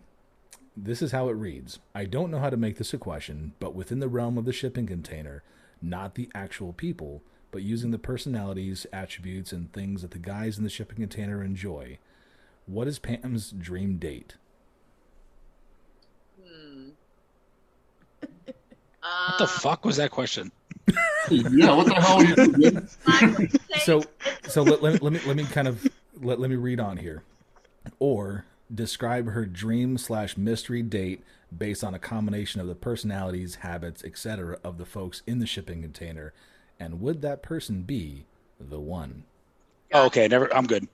this 0.83 1.01
is 1.01 1.11
how 1.11 1.29
it 1.29 1.33
reads. 1.33 1.79
I 1.93 2.05
don't 2.05 2.31
know 2.31 2.39
how 2.39 2.49
to 2.49 2.57
make 2.57 2.77
this 2.77 2.93
a 2.93 2.97
question, 2.97 3.53
but 3.59 3.75
within 3.75 3.99
the 3.99 4.07
realm 4.07 4.37
of 4.37 4.45
the 4.45 4.53
shipping 4.53 4.87
container, 4.87 5.43
not 5.81 6.15
the 6.15 6.29
actual 6.33 6.73
people, 6.73 7.21
but 7.51 7.63
using 7.63 7.91
the 7.91 7.99
personalities, 7.99 8.85
attributes, 8.93 9.51
and 9.51 9.71
things 9.73 10.01
that 10.01 10.11
the 10.11 10.19
guys 10.19 10.57
in 10.57 10.63
the 10.63 10.69
shipping 10.69 10.97
container 10.97 11.43
enjoy. 11.43 11.97
What 12.65 12.87
is 12.87 12.99
Pam's 12.99 13.51
dream 13.51 13.97
date? 13.97 14.35
Hmm. 16.41 16.89
What 18.19 19.37
the 19.39 19.47
fuck 19.47 19.85
was 19.85 19.97
that 19.97 20.11
question? 20.11 20.51
yeah, 21.29 21.73
what 21.75 21.87
the 21.87 21.95
hell 21.95 22.17
are 22.17 22.23
you 22.23 22.35
doing? 22.35 22.87
I 23.07 23.35
would 23.37 23.51
say 23.51 23.79
So, 23.79 24.03
so 24.47 24.63
let, 24.63 24.81
let, 24.81 25.01
let 25.01 25.13
me 25.13 25.19
let 25.25 25.35
me 25.35 25.45
kind 25.45 25.67
of 25.67 25.87
let, 26.21 26.39
let 26.39 26.49
me 26.49 26.55
read 26.55 26.79
on 26.79 26.97
here. 26.97 27.23
Or 27.99 28.45
describe 28.73 29.29
her 29.29 29.45
dream 29.45 29.97
slash 29.97 30.37
mystery 30.37 30.81
date 30.81 31.23
based 31.55 31.83
on 31.83 31.93
a 31.93 31.99
combination 31.99 32.61
of 32.61 32.67
the 32.67 32.75
personalities, 32.75 33.55
habits, 33.55 34.03
etc. 34.03 34.59
of 34.63 34.77
the 34.77 34.85
folks 34.85 35.23
in 35.25 35.39
the 35.39 35.47
shipping 35.47 35.81
container, 35.81 36.33
and 36.79 37.01
would 37.01 37.21
that 37.21 37.41
person 37.41 37.81
be 37.81 38.25
the 38.59 38.79
one? 38.79 39.23
Oh, 39.93 40.05
okay, 40.05 40.27
never. 40.27 40.53
I'm 40.53 40.67
good. 40.67 40.87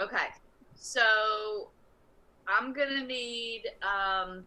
Okay. 0.00 0.26
So 0.74 1.68
I'm 2.48 2.72
gonna 2.72 3.04
need 3.04 3.64
um 3.82 4.44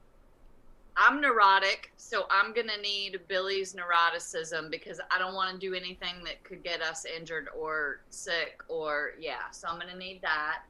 I'm 0.96 1.22
neurotic, 1.22 1.92
so 1.98 2.26
I'm 2.30 2.54
gonna 2.54 2.78
need 2.82 3.20
Billy's 3.28 3.74
neuroticism 3.74 4.70
because 4.70 5.00
I 5.10 5.18
don't 5.18 5.34
want 5.34 5.54
to 5.54 5.60
do 5.60 5.74
anything 5.74 6.24
that 6.26 6.44
could 6.44 6.64
get 6.64 6.82
us 6.82 7.06
injured 7.06 7.48
or 7.58 8.02
sick 8.10 8.62
or 8.68 9.14
yeah. 9.20 9.50
So 9.52 9.68
I'm 9.68 9.80
gonna 9.80 9.98
need 9.98 10.22
that. 10.22 10.64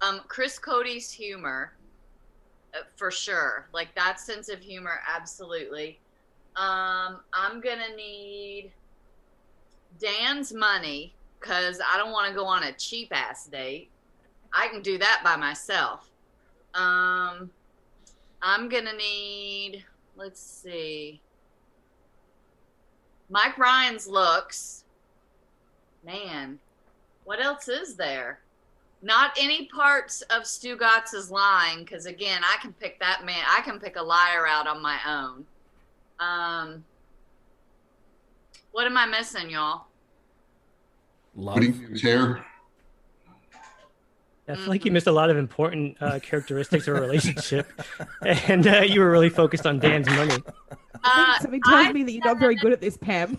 Um, 0.00 0.20
Chris 0.28 0.58
Cote's 0.58 1.10
humor, 1.10 1.72
uh, 2.74 2.82
for 2.96 3.10
sure. 3.10 3.68
Like 3.72 3.94
that 3.94 4.20
sense 4.20 4.48
of 4.48 4.60
humor, 4.60 5.00
absolutely. 5.08 5.98
Um, 6.56 7.20
I'm 7.32 7.60
gonna 7.60 7.94
need 7.96 8.72
Dan's 9.98 10.52
money 10.52 11.14
because 11.40 11.80
I 11.80 11.96
don't 11.96 12.12
want 12.12 12.28
to 12.28 12.34
go 12.34 12.44
on 12.44 12.64
a 12.64 12.72
cheap 12.72 13.08
ass 13.12 13.46
date. 13.46 13.90
I 14.52 14.68
can 14.68 14.82
do 14.82 14.98
that 14.98 15.20
by 15.24 15.36
myself. 15.36 16.10
Um, 16.74 17.50
I'm 18.42 18.68
gonna 18.68 18.96
need. 18.96 19.84
Let's 20.16 20.40
see. 20.40 21.20
Mike 23.28 23.58
Ryan's 23.58 24.06
looks. 24.06 24.84
Man, 26.04 26.58
what 27.24 27.44
else 27.44 27.68
is 27.68 27.96
there? 27.96 28.40
Not 29.06 29.30
any 29.38 29.66
parts 29.66 30.22
of 30.22 30.44
Stu 30.44 30.76
Gotz's 30.76 31.30
lying, 31.30 31.84
because 31.84 32.06
again, 32.06 32.42
I 32.42 32.56
can 32.60 32.72
pick 32.72 32.98
that 32.98 33.24
man. 33.24 33.44
I 33.48 33.60
can 33.60 33.78
pick 33.78 33.94
a 33.94 34.02
liar 34.02 34.48
out 34.48 34.66
on 34.66 34.82
my 34.82 34.98
own. 35.06 35.46
Um, 36.18 36.84
what 38.72 38.84
am 38.84 38.96
I 38.96 39.06
missing, 39.06 39.48
y'all? 39.48 39.84
Love. 41.36 41.54
Putting 41.54 41.84
in 41.84 41.92
his 41.92 42.02
hair. 42.02 42.44
I 44.48 44.56
feel 44.56 44.66
like 44.66 44.84
you 44.84 44.90
missed 44.90 45.06
a 45.06 45.12
lot 45.12 45.30
of 45.30 45.36
important 45.36 45.96
uh, 46.00 46.18
characteristics 46.18 46.88
of 46.88 46.96
a 46.96 47.00
relationship, 47.00 47.70
and 48.22 48.66
uh, 48.66 48.80
you 48.80 49.00
were 49.00 49.10
really 49.12 49.30
focused 49.30 49.66
on 49.68 49.78
Dan's 49.78 50.08
money. 50.08 50.34
I 50.34 50.74
Uh, 51.04 51.26
think 51.26 51.42
something 51.42 51.62
tells 51.62 51.86
I 51.86 51.92
me 51.92 52.02
that 52.02 52.10
you're 52.10 52.24
not 52.24 52.40
very 52.40 52.56
good 52.56 52.72
at 52.72 52.80
this, 52.80 52.96
Pam. 52.96 53.38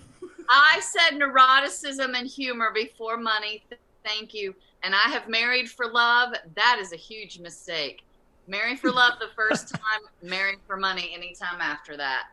I 0.49 0.79
said 0.79 1.19
neuroticism 1.19 2.17
and 2.17 2.25
humor 2.25 2.71
before 2.73 3.17
money. 3.17 3.65
Thank 4.05 4.33
you. 4.33 4.55
And 4.83 4.93
I 4.95 5.09
have 5.09 5.27
married 5.27 5.69
for 5.69 5.87
love. 5.91 6.33
That 6.55 6.77
is 6.79 6.93
a 6.93 6.97
huge 6.97 7.39
mistake. 7.39 8.03
Marry 8.47 8.75
for 8.75 8.91
love 8.91 9.13
the 9.19 9.27
first 9.35 9.69
time, 9.73 10.01
marry 10.21 10.55
for 10.67 10.77
money 10.77 11.11
anytime 11.13 11.59
after 11.59 11.97
that. 11.97 12.27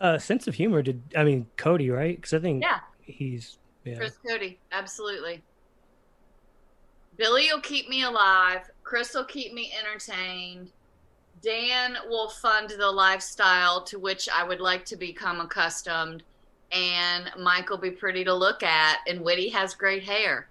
Uh, 0.00 0.18
sense 0.18 0.46
of 0.46 0.54
humor 0.54 0.80
did 0.82 1.02
I 1.16 1.24
mean 1.24 1.46
Cote 1.56 1.88
right? 1.90 2.16
Because 2.16 2.32
I 2.32 2.38
think 2.38 2.62
Yeah. 2.62 2.80
he's 3.00 3.58
yeah. 3.84 3.96
Chris 3.96 4.16
Cote, 4.26 4.56
absolutely. 4.72 5.42
Billy 7.16 7.48
will 7.52 7.60
keep 7.60 7.88
me 7.88 8.04
alive. 8.04 8.70
Chris 8.84 9.12
will 9.14 9.24
keep 9.24 9.52
me 9.52 9.72
entertained. 9.78 10.70
Dan 11.42 11.96
will 12.08 12.28
fund 12.28 12.70
the 12.70 12.90
lifestyle 12.90 13.82
to 13.84 13.98
which 13.98 14.28
I 14.28 14.44
would 14.44 14.60
like 14.60 14.84
to 14.86 14.96
become 14.96 15.40
accustomed. 15.40 16.22
And 16.72 17.30
Mike 17.38 17.70
will 17.70 17.78
be 17.78 17.90
pretty 17.90 18.24
to 18.24 18.34
look 18.34 18.62
at. 18.62 18.98
And 19.06 19.20
Whitty 19.22 19.48
has 19.50 19.74
great 19.74 20.02
hair. 20.02 20.48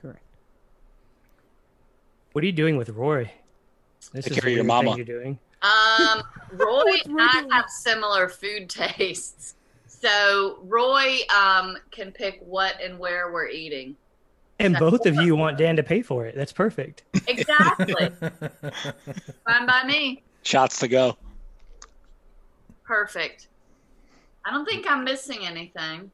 Correct. 0.00 0.22
What 2.32 2.42
are 2.42 2.46
you 2.46 2.52
doing 2.52 2.76
with 2.76 2.88
Roy? 2.90 3.30
This 4.12 4.24
Take 4.24 4.32
is 4.32 4.38
a 4.38 4.40
care 4.40 4.50
of 4.50 4.56
your 4.56 4.64
mama. 4.64 4.96
You're 4.96 5.04
doing. 5.04 5.38
Um, 5.62 6.22
Roy 6.52 6.84
What's 6.84 7.06
and 7.06 7.20
I 7.20 7.44
have 7.52 7.68
similar 7.68 8.28
food 8.28 8.68
tastes. 8.70 9.54
So 9.86 10.58
Roy 10.62 11.18
um, 11.36 11.76
can 11.90 12.12
pick 12.12 12.40
what 12.40 12.80
and 12.80 12.98
where 12.98 13.32
we're 13.32 13.48
eating. 13.48 13.96
And 14.60 14.76
both 14.76 15.06
of 15.06 15.14
you 15.16 15.36
want 15.36 15.56
Dan 15.56 15.76
to 15.76 15.82
pay 15.82 16.02
for 16.02 16.26
it. 16.26 16.34
That's 16.34 16.52
perfect. 16.52 17.04
Exactly. 17.28 17.94
Fine 19.46 19.66
by 19.66 19.84
me. 19.86 20.22
Shots 20.42 20.80
to 20.80 20.88
go. 20.88 21.16
Perfect. 22.84 23.48
I 24.48 24.50
don't 24.50 24.64
think 24.64 24.90
I'm 24.90 25.04
missing 25.04 25.40
anything. 25.44 26.10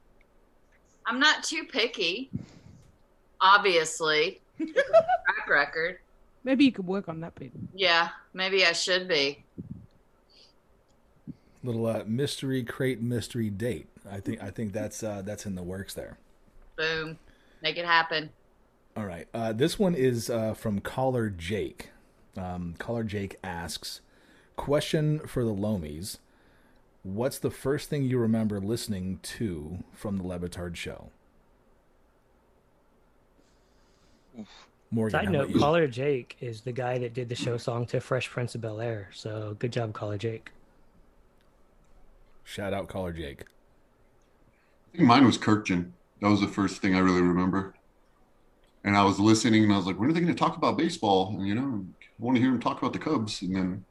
I'm 1.05 1.21
not 1.21 1.41
too 1.41 1.63
picky. 1.63 2.29
Obviously. 3.39 4.41
Track 4.59 5.49
record. 5.49 5.99
Maybe 6.43 6.65
you 6.65 6.73
could 6.73 6.85
work 6.85 7.07
on 7.07 7.21
that 7.21 7.33
bit. 7.35 7.53
Yeah, 7.73 8.09
maybe 8.33 8.65
I 8.65 8.73
should 8.73 9.07
be. 9.07 9.45
Little 11.63 11.85
uh, 11.85 12.03
mystery 12.05 12.61
crate 12.63 13.01
mystery 13.01 13.49
date. 13.49 13.87
I 14.11 14.19
think 14.19 14.43
I 14.43 14.51
think 14.51 14.73
that's 14.73 15.01
uh, 15.01 15.21
that's 15.23 15.45
in 15.45 15.55
the 15.55 15.63
works 15.63 15.93
there. 15.93 16.17
Boom. 16.75 17.17
Make 17.61 17.77
it 17.77 17.85
happen. 17.85 18.31
All 18.97 19.05
right. 19.05 19.29
Uh, 19.33 19.53
this 19.53 19.79
one 19.79 19.95
is 19.95 20.29
uh, 20.29 20.53
from 20.53 20.81
caller 20.81 21.29
Jake. 21.29 21.89
Um, 22.37 22.75
caller 22.79 23.05
Jake 23.05 23.37
asks, 23.45 24.01
question 24.57 25.19
for 25.19 25.45
the 25.45 25.55
Lomies. 25.55 26.17
What's 27.05 27.37
the 27.37 27.51
first 27.51 27.87
thing 27.87 28.05
you 28.05 28.17
remember 28.17 28.59
listening 28.59 29.19
to 29.21 29.83
from 29.93 30.17
the 30.17 30.23
Le 30.23 30.39
Batard 30.39 30.75
show? 30.75 31.11
Morgan, 34.89 35.11
Side 35.11 35.31
note. 35.31 35.53
Caller 35.53 35.87
Jake 35.87 36.35
is 36.41 36.61
the 36.61 36.71
guy 36.71 36.97
that 36.97 37.13
did 37.13 37.29
the 37.29 37.35
show 37.35 37.57
song 37.57 37.85
to 37.87 37.99
Fresh 37.99 38.31
Prince 38.31 38.55
of 38.55 38.61
Bel 38.61 38.81
Air. 38.81 39.09
So 39.13 39.55
good 39.59 39.71
job, 39.71 39.93
Caller 39.93 40.17
Jake. 40.17 40.49
Shout 42.43 42.73
out 42.73 42.87
caller 42.87 43.13
Jake. 43.13 43.41
I 44.95 44.97
think 44.97 45.07
mine 45.07 45.27
was 45.27 45.37
Kurkjian. 45.37 45.91
That 46.21 46.29
was 46.29 46.41
the 46.41 46.47
first 46.47 46.81
thing 46.81 46.95
I 46.95 46.99
really 46.99 47.21
remember. 47.21 47.75
And 48.83 48.97
I 48.97 49.03
was 49.03 49.19
listening 49.19 49.63
and 49.63 49.71
I 49.71 49.77
was 49.77 49.85
like, 49.85 49.99
when 49.99 50.09
are 50.09 50.13
they 50.13 50.21
going 50.21 50.33
to 50.33 50.39
talk 50.39 50.57
about 50.57 50.75
baseball? 50.75 51.35
And, 51.37 51.47
you 51.47 51.53
know, 51.53 51.85
I 52.01 52.23
want 52.23 52.35
to 52.35 52.41
hear 52.41 52.49
them 52.49 52.59
talk 52.59 52.79
about 52.79 52.93
the 52.93 52.99
Cubs. 52.99 53.43
And 53.43 53.55
then 53.55 53.85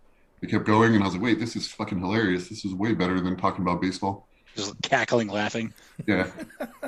they 0.45 0.51
kept 0.51 0.67
going 0.67 0.95
and 0.95 1.03
I 1.03 1.07
was 1.07 1.15
like, 1.15 1.23
wait, 1.23 1.39
this 1.39 1.57
is 1.57 1.69
fucking 1.69 1.99
hilarious. 1.99 2.49
This 2.49 2.65
is 2.65 2.75
way 2.75 2.93
better 2.93 3.19
than 3.21 3.37
talking 3.37 3.63
about 3.63 3.81
baseball. 3.81 4.29
Just 4.55 4.75
cackling, 4.83 5.29
laughing. 5.29 5.73
Yeah. 6.07 6.31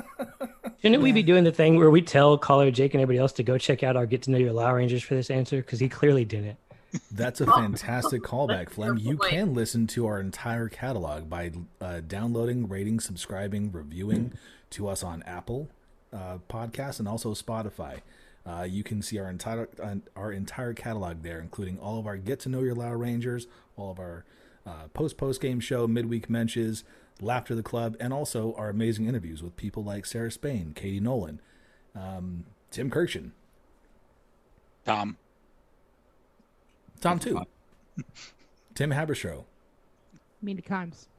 Shouldn't 0.81 1.01
we 1.01 1.11
be 1.11 1.23
doing 1.23 1.43
the 1.43 1.51
thing 1.51 1.77
where 1.77 1.89
we 1.89 2.01
tell 2.01 2.37
Caller 2.37 2.69
Jake 2.69 2.93
and 2.93 3.01
everybody 3.01 3.19
else 3.19 3.33
to 3.33 3.43
go 3.43 3.57
check 3.57 3.81
out 3.81 3.95
our 3.95 4.05
Get 4.05 4.21
to 4.23 4.31
Know 4.31 4.37
Your 4.37 4.53
Law 4.53 4.69
Rangers 4.69 5.01
for 5.01 5.15
this 5.15 5.31
answer? 5.31 5.57
Because 5.57 5.79
he 5.79 5.89
clearly 5.89 6.23
didn't. 6.23 6.57
That's 7.11 7.41
a 7.41 7.45
fantastic 7.47 8.21
callback, 8.21 8.69
Flem. 8.69 8.97
You 8.97 9.17
can 9.17 9.53
listen 9.53 9.87
to 9.87 10.05
our 10.05 10.21
entire 10.21 10.69
catalog 10.69 11.29
by 11.29 11.51
uh, 11.81 12.01
downloading, 12.07 12.69
rating, 12.69 12.99
subscribing, 12.99 13.71
reviewing 13.71 14.33
to 14.71 14.87
us 14.87 15.03
on 15.03 15.23
Apple 15.23 15.69
uh, 16.13 16.37
Podcasts 16.49 16.99
and 16.99 17.07
also 17.07 17.33
Spotify. 17.33 18.01
Uh, 18.47 18.63
you 18.63 18.81
can 18.83 19.01
see 19.01 19.19
our 19.19 19.29
entire 19.29 19.67
uh, 19.83 19.95
our 20.15 20.31
entire 20.31 20.73
catalog 20.73 21.21
there, 21.21 21.39
including 21.39 21.77
all 21.79 21.99
of 21.99 22.07
our 22.07 22.15
Get 22.15 22.39
to 22.41 22.49
Know 22.49 22.61
Your 22.61 22.75
Loud 22.75 22.95
Rangers, 22.95 23.47
all 23.75 23.91
of 23.91 23.99
our 23.99 24.23
uh, 24.65 24.87
post 24.93 25.17
post 25.17 25.41
game 25.41 25.59
show, 25.59 25.85
midweek 25.87 26.29
mentions, 26.29 26.83
Laughter 27.19 27.55
the 27.55 27.63
Club, 27.63 27.97
and 27.99 28.13
also 28.13 28.53
our 28.57 28.69
amazing 28.69 29.05
interviews 29.07 29.43
with 29.43 29.57
people 29.57 29.83
like 29.83 30.05
Sarah 30.05 30.31
Spain, 30.31 30.71
Katie 30.75 31.01
Nolan, 31.01 31.41
um, 31.93 32.45
Tim 32.71 32.89
Kurkjian, 32.89 33.31
Tom. 34.85 35.17
Tom 37.01 37.19
too, 37.19 37.41
Tim 38.75 38.91
Haberstroh. 38.91 39.43
Many 40.41 40.61
times. 40.61 41.09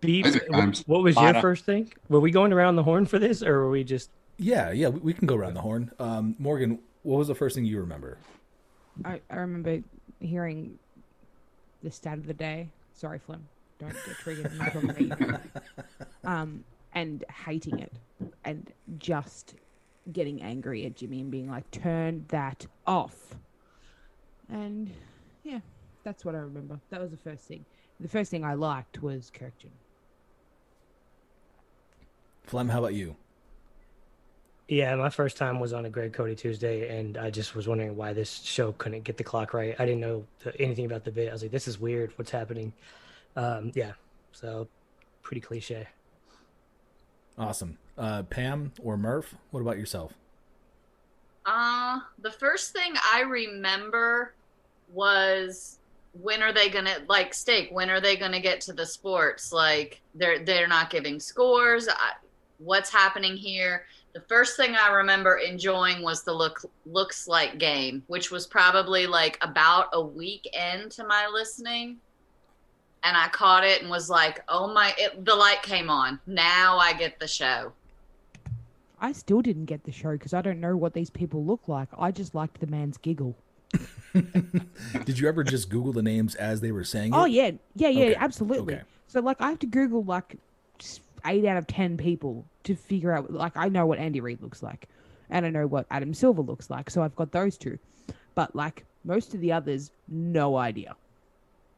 Beep. 0.00 0.26
Isaac 0.26 0.44
wh- 0.48 0.56
Times. 0.56 0.84
What 0.86 1.02
was 1.02 1.16
your 1.16 1.34
first 1.40 1.64
thing? 1.64 1.92
Were 2.08 2.20
we 2.20 2.30
going 2.30 2.52
around 2.52 2.76
the 2.76 2.82
horn 2.82 3.04
for 3.04 3.18
this, 3.18 3.42
or 3.42 3.58
were 3.64 3.70
we 3.70 3.84
just? 3.84 4.10
Yeah, 4.40 4.70
yeah, 4.72 4.88
we, 4.88 5.00
we 5.00 5.12
can 5.12 5.26
go 5.26 5.34
around 5.34 5.52
the 5.52 5.60
horn. 5.60 5.92
Um, 5.98 6.34
Morgan, 6.38 6.78
what 7.02 7.18
was 7.18 7.28
the 7.28 7.34
first 7.34 7.54
thing 7.54 7.66
you 7.66 7.78
remember? 7.78 8.16
I, 9.04 9.20
I 9.30 9.36
remember 9.36 9.82
hearing 10.18 10.78
the 11.82 11.90
stat 11.90 12.16
of 12.16 12.26
the 12.26 12.34
day. 12.34 12.70
Sorry, 12.94 13.18
Flem. 13.18 13.46
Don't 13.78 13.92
get 13.92 14.16
triggered. 14.16 14.52
Not 14.58 14.72
talking 14.72 15.12
about. 15.12 15.40
Um, 16.24 16.64
and 16.94 17.22
hating 17.44 17.78
it 17.78 17.92
and 18.44 18.72
just 18.98 19.54
getting 20.12 20.42
angry 20.42 20.86
at 20.86 20.96
Jimmy 20.96 21.20
and 21.20 21.30
being 21.30 21.50
like, 21.50 21.70
turn 21.70 22.24
that 22.28 22.66
off. 22.86 23.36
And 24.48 24.90
yeah, 25.44 25.60
that's 26.02 26.24
what 26.24 26.34
I 26.34 26.38
remember. 26.38 26.80
That 26.88 27.00
was 27.00 27.10
the 27.10 27.16
first 27.18 27.44
thing. 27.44 27.64
The 28.00 28.08
first 28.08 28.30
thing 28.30 28.44
I 28.44 28.54
liked 28.54 29.02
was 29.02 29.30
Kurkjian. 29.38 29.70
Flem, 32.44 32.70
how 32.70 32.78
about 32.78 32.94
you? 32.94 33.16
Yeah, 34.70 34.94
my 34.94 35.10
first 35.10 35.36
time 35.36 35.58
was 35.58 35.72
on 35.72 35.84
a 35.86 35.90
Greg 35.90 36.12
Cody 36.12 36.36
Tuesday, 36.36 36.96
and 36.96 37.18
I 37.18 37.28
just 37.28 37.56
was 37.56 37.66
wondering 37.66 37.96
why 37.96 38.12
this 38.12 38.40
show 38.44 38.70
couldn't 38.70 39.02
get 39.02 39.16
the 39.16 39.24
clock 39.24 39.52
right. 39.52 39.74
I 39.80 39.84
didn't 39.84 40.00
know 40.00 40.24
the, 40.44 40.58
anything 40.60 40.84
about 40.84 41.02
the 41.02 41.10
bit. 41.10 41.28
I 41.28 41.32
was 41.32 41.42
like, 41.42 41.50
"This 41.50 41.66
is 41.66 41.80
weird. 41.80 42.12
What's 42.14 42.30
happening?" 42.30 42.72
Um, 43.34 43.72
yeah, 43.74 43.94
so 44.30 44.68
pretty 45.22 45.40
cliche. 45.40 45.88
Awesome. 47.36 47.78
Uh, 47.98 48.22
Pam 48.22 48.72
or 48.80 48.96
Murph, 48.96 49.34
what 49.50 49.58
about 49.58 49.76
yourself? 49.76 50.14
Uh, 51.44 51.98
the 52.20 52.30
first 52.30 52.72
thing 52.72 52.94
I 53.12 53.22
remember 53.22 54.34
was 54.92 55.80
when 56.12 56.44
are 56.44 56.52
they 56.52 56.68
gonna 56.68 56.98
like 57.08 57.34
steak? 57.34 57.70
When 57.72 57.90
are 57.90 58.00
they 58.00 58.14
gonna 58.14 58.40
get 58.40 58.60
to 58.62 58.72
the 58.72 58.86
sports? 58.86 59.52
Like 59.52 60.00
they're 60.14 60.38
they're 60.44 60.68
not 60.68 60.90
giving 60.90 61.18
scores. 61.18 61.88
I, 61.88 62.12
what's 62.58 62.90
happening 62.90 63.36
here? 63.36 63.86
The 64.12 64.20
first 64.22 64.56
thing 64.56 64.74
I 64.74 64.90
remember 64.90 65.36
enjoying 65.36 66.02
was 66.02 66.22
the 66.22 66.32
look 66.32 66.62
looks 66.84 67.28
like 67.28 67.58
game, 67.58 68.02
which 68.08 68.30
was 68.30 68.46
probably 68.46 69.06
like 69.06 69.38
about 69.40 69.88
a 69.92 70.02
week 70.02 70.48
into 70.52 71.04
my 71.06 71.28
listening. 71.32 71.98
And 73.02 73.16
I 73.16 73.28
caught 73.28 73.64
it 73.64 73.80
and 73.80 73.90
was 73.90 74.10
like, 74.10 74.42
"Oh 74.48 74.72
my!" 74.72 74.92
It, 74.98 75.24
the 75.24 75.34
light 75.34 75.62
came 75.62 75.88
on. 75.88 76.20
Now 76.26 76.78
I 76.78 76.92
get 76.92 77.18
the 77.18 77.28
show. 77.28 77.72
I 79.00 79.12
still 79.12 79.40
didn't 79.40 79.64
get 79.64 79.84
the 79.84 79.92
show 79.92 80.12
because 80.12 80.34
I 80.34 80.42
don't 80.42 80.60
know 80.60 80.76
what 80.76 80.92
these 80.92 81.08
people 81.08 81.44
look 81.44 81.68
like. 81.68 81.88
I 81.96 82.10
just 82.10 82.34
liked 82.34 82.60
the 82.60 82.66
man's 82.66 82.98
giggle. 82.98 83.34
Did 85.04 85.18
you 85.18 85.28
ever 85.28 85.44
just 85.44 85.70
Google 85.70 85.92
the 85.92 86.02
names 86.02 86.34
as 86.34 86.60
they 86.60 86.72
were 86.72 86.84
saying 86.84 87.14
oh, 87.14 87.20
it? 87.20 87.22
Oh 87.22 87.24
yeah, 87.26 87.50
yeah, 87.76 87.88
yeah, 87.88 88.04
Okay, 88.06 88.14
absolutely. 88.16 88.74
okay. 88.74 88.82
So 89.06 89.20
like, 89.20 89.40
I 89.40 89.48
have 89.48 89.60
to 89.60 89.66
Google 89.66 90.02
like 90.02 90.36
eight 91.24 91.44
out 91.44 91.56
of 91.56 91.66
ten 91.66 91.96
people 91.96 92.44
to 92.64 92.74
figure 92.74 93.12
out. 93.12 93.32
Like, 93.32 93.56
I 93.56 93.68
know 93.68 93.86
what 93.86 93.98
Andy 93.98 94.20
Reid 94.20 94.42
looks 94.42 94.62
like, 94.62 94.88
and 95.30 95.46
I 95.46 95.50
know 95.50 95.66
what 95.66 95.86
Adam 95.90 96.14
Silver 96.14 96.42
looks 96.42 96.70
like. 96.70 96.90
So 96.90 97.02
I've 97.02 97.16
got 97.16 97.32
those 97.32 97.56
two, 97.56 97.78
but 98.34 98.54
like 98.54 98.84
most 99.04 99.34
of 99.34 99.40
the 99.40 99.52
others, 99.52 99.90
no 100.08 100.56
idea. 100.56 100.96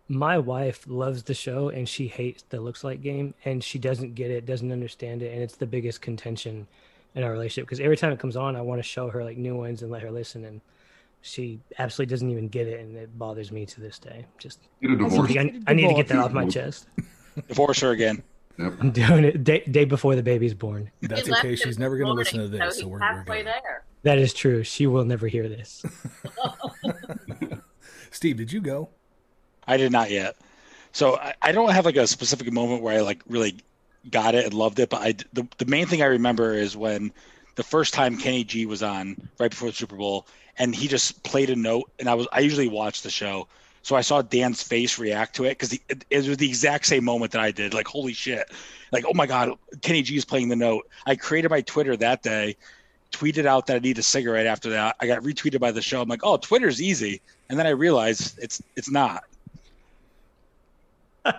My 0.09 0.37
wife 0.39 0.85
loves 0.87 1.23
the 1.23 1.35
show 1.35 1.71
and 1.71 1.89
she 1.89 2.07
hates 2.07 2.45
the 2.51 2.61
looks 2.61 2.85
like 2.85 3.01
game 3.01 3.35
and 3.45 3.63
she 3.63 3.79
doesn't 3.79 4.15
get 4.15 4.31
it, 4.31 4.45
doesn't 4.45 4.73
understand 4.73 5.23
it, 5.23 5.33
and 5.33 5.43
it's 5.43 5.57
the 5.57 5.67
biggest 5.67 6.03
contention 6.03 6.67
in 7.15 7.23
our 7.23 7.33
relationship 7.33 7.67
because 7.67 7.81
every 7.81 7.97
time 7.97 8.13
it 8.13 8.19
comes 8.19 8.37
on, 8.37 8.57
I 8.57 8.61
want 8.61 8.79
to 8.79 8.83
show 8.83 9.09
her 9.09 9.25
like 9.25 9.37
new 9.37 9.57
ones 9.57 9.83
and 9.83 9.91
let 9.91 10.03
her 10.03 10.11
listen, 10.11 10.45
and 10.45 10.61
she 11.23 11.61
absolutely 11.79 12.11
doesn't 12.11 12.31
even 12.31 12.49
get 12.49 12.67
it, 12.67 12.81
and 12.81 12.97
it 12.97 13.17
bothers 13.19 13.53
me 13.53 13.65
to 13.67 13.81
this 13.81 13.99
day. 13.99 14.27
Just 14.39 14.61
Get 14.81 14.91
a 14.91 14.97
divorce. 14.97 15.31
I, 15.31 15.61
I 15.67 15.73
need 15.73 15.89
to 15.89 15.95
get 15.95 16.09
that 16.09 16.19
off 16.19 16.33
my 16.33 16.49
chest. 16.49 16.89
Divorce 17.49 17.81
her 17.81 17.93
again. 17.93 18.23
Yep. 18.59 18.73
I'm 18.81 18.91
doing 18.91 19.25
it 19.25 19.45
day, 19.45 19.65
day 19.71 19.85
before 19.85 20.15
the 20.15 20.23
baby's 20.23 20.55
born. 20.55 20.91
That's 21.01 21.27
He 21.27 21.33
left 21.33 21.45
okay. 21.45 21.57
She's 21.57 21.79
never 21.79 21.97
going 21.97 22.09
to 22.09 22.13
listen 22.13 22.39
to 22.39 22.49
this, 22.49 22.77
so 22.77 22.83
so 22.83 22.89
we're, 22.89 22.99
we're 22.99 23.05
halfway 23.05 23.43
there. 23.43 23.85
That 24.03 24.19
is 24.19 24.35
true. 24.35 24.63
She 24.63 24.87
will 24.87 25.05
never 25.05 25.27
hear 25.29 25.49
this. 25.49 25.85
Steve, 28.11 28.37
did 28.37 28.53
you 28.53 28.61
go? 28.61 28.91
I 29.67 29.77
did 29.77 29.93
not 29.93 30.11
yet. 30.11 30.37
So 30.93 31.17
I, 31.17 31.35
I 31.41 31.53
don't 31.53 31.71
have 31.73 31.85
like 31.85 31.97
a 31.97 32.07
specific 32.07 32.53
moment 32.53 32.83
where 32.83 32.99
I 32.99 33.01
like 33.01 33.23
really 33.27 33.57
got 34.11 34.35
it 34.35 34.45
and 34.45 34.55
loved 34.55 34.79
it, 34.79 34.91
but 34.91 35.01
I 35.01 35.15
the, 35.33 35.47
the 35.59 35.67
main 35.67 35.87
thing 35.87 36.03
I 36.03 36.07
remember 36.07 36.53
is 36.55 36.77
when 36.77 37.13
the 37.55 37.63
first 37.63 37.95
time 37.95 38.17
Kenny 38.19 38.45
G 38.45 38.67
was 38.67 38.83
on 38.83 39.17
right 39.39 39.51
before 39.51 39.69
the 39.71 39.75
Super 39.75 39.97
Bowl 39.97 40.27
and 40.59 40.75
he 40.75 40.89
just 40.89 41.23
played 41.23 41.51
a 41.51 41.57
note 41.57 41.91
and 41.99 42.09
I 42.09 42.15
was 42.15 42.27
I 42.33 42.41
usually 42.41 42.69
watch 42.69 43.03
the 43.03 43.11
show. 43.11 43.49
So 43.83 43.97
I 43.97 44.01
saw 44.01 44.23
Dan's 44.23 44.63
face 44.63 44.99
react 44.99 45.37
to 45.37 45.45
it 45.45 45.51
because 45.51 45.73
it, 45.73 46.05
it 46.09 46.29
was 46.29 46.37
the 46.37 46.49
exact 46.49 46.87
same 46.87 47.05
moment 47.05 47.33
that 47.33 47.41
I 47.41 47.51
did. 47.51 47.75
Like, 47.75 47.89
holy 47.89 48.13
shit. 48.13 48.49
Like, 48.93 49.05
oh 49.07 49.13
my 49.15 49.27
God, 49.27 49.59
Kenny 49.81 50.03
G 50.03 50.17
is 50.17 50.25
playing 50.25 50.49
the 50.49 50.57
note. 50.57 50.89
I 51.05 51.17
created 51.17 51.51
my 51.51 51.63
Twitter 51.63 51.97
that 51.97 52.23
day, 52.23 52.57
tweeted 53.11 53.45
out 53.45 53.67
that 53.67 53.77
I 53.77 53.79
need 53.81 53.99
a 53.99 54.03
cigarette 54.03 54.47
after 54.47 54.71
that. 54.71 54.97
I 55.01 55.09
got 55.09 55.23
retweeted 55.23 55.59
by 55.59 55.73
the 55.73 55.83
show. 55.83 56.01
I'm 56.01 56.09
like, 56.09 56.21
oh, 56.23 56.37
Twitter's 56.37 56.81
easy. 56.81 57.21
And 57.49 57.59
then 57.59 57.67
I 57.67 57.71
realized 57.71 58.39
it's 58.41 58.63
it's 58.77 58.91
not. 58.91 59.25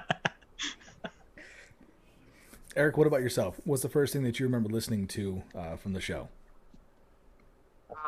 Eric, 2.75 2.97
what 2.97 3.07
about 3.07 3.21
yourself? 3.21 3.55
What's 3.65 3.83
the 3.83 3.89
first 3.89 4.13
thing 4.13 4.23
that 4.23 4.39
you 4.39 4.45
remember 4.45 4.69
listening 4.69 5.07
to 5.09 5.43
uh, 5.55 5.75
from 5.75 5.93
the 5.93 6.01
show? 6.01 6.27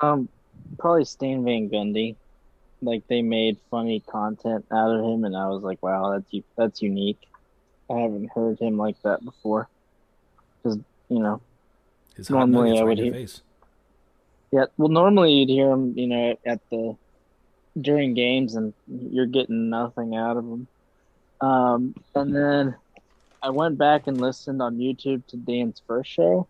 Um, 0.02 0.28
probably 0.78 1.06
Stan 1.06 1.46
Van 1.46 1.70
Gundy. 1.70 2.16
Like 2.82 3.08
they 3.08 3.22
made 3.22 3.58
funny 3.72 4.00
content 4.02 4.66
out 4.72 4.92
of 4.96 5.04
him, 5.04 5.24
and 5.26 5.36
I 5.36 5.48
was 5.48 5.64
like, 5.64 5.82
wow, 5.82 6.12
that's 6.12 6.44
that's 6.56 6.82
unique. 6.82 7.20
I 7.90 8.00
haven't 8.00 8.32
heard 8.32 8.60
him 8.60 8.78
like 8.78 9.02
that 9.04 9.24
before. 9.24 9.68
Because 10.64 10.80
you 11.10 11.20
know, 11.20 11.42
His 12.16 12.30
Normally, 12.30 12.78
I 12.80 12.84
would 12.84 12.98
hear- 12.98 13.14
face. 13.14 13.42
yeah. 14.52 14.66
Well, 14.78 14.90
normally 14.90 15.34
you'd 15.34 15.50
hear 15.50 15.70
him, 15.72 15.98
you 15.98 16.08
know, 16.08 16.38
at 16.46 16.60
the 16.70 16.96
during 17.80 18.14
games, 18.14 18.56
and 18.56 18.74
you're 18.88 19.26
getting 19.26 19.70
nothing 19.70 20.16
out 20.16 20.38
of 20.38 20.44
him. 20.46 20.68
Um, 21.42 21.96
and 22.16 22.36
then 22.36 22.76
I 23.44 23.50
went 23.50 23.78
back 23.78 24.08
and 24.08 24.20
listened 24.20 24.62
on 24.62 24.78
YouTube 24.78 25.26
to 25.28 25.38
Dan's 25.38 25.82
first 25.88 26.10
show, 26.10 26.48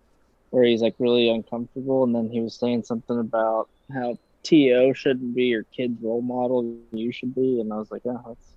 where 0.51 0.63
he's 0.63 0.81
like 0.81 0.95
really 0.99 1.29
uncomfortable, 1.29 2.03
and 2.03 2.13
then 2.15 2.29
he 2.29 2.39
was 2.41 2.55
saying 2.55 2.83
something 2.83 3.19
about 3.19 3.67
how 3.93 4.17
To 4.45 4.93
shouldn't 4.93 5.35
be 5.35 5.45
your 5.45 5.63
kid's 5.63 6.01
role 6.01 6.21
model, 6.21 6.77
you 6.91 7.11
should 7.11 7.33
be, 7.33 7.59
and 7.59 7.73
I 7.73 7.77
was 7.77 7.89
like, 7.89 8.03
yeah, 8.05 8.17
that's 8.27 8.47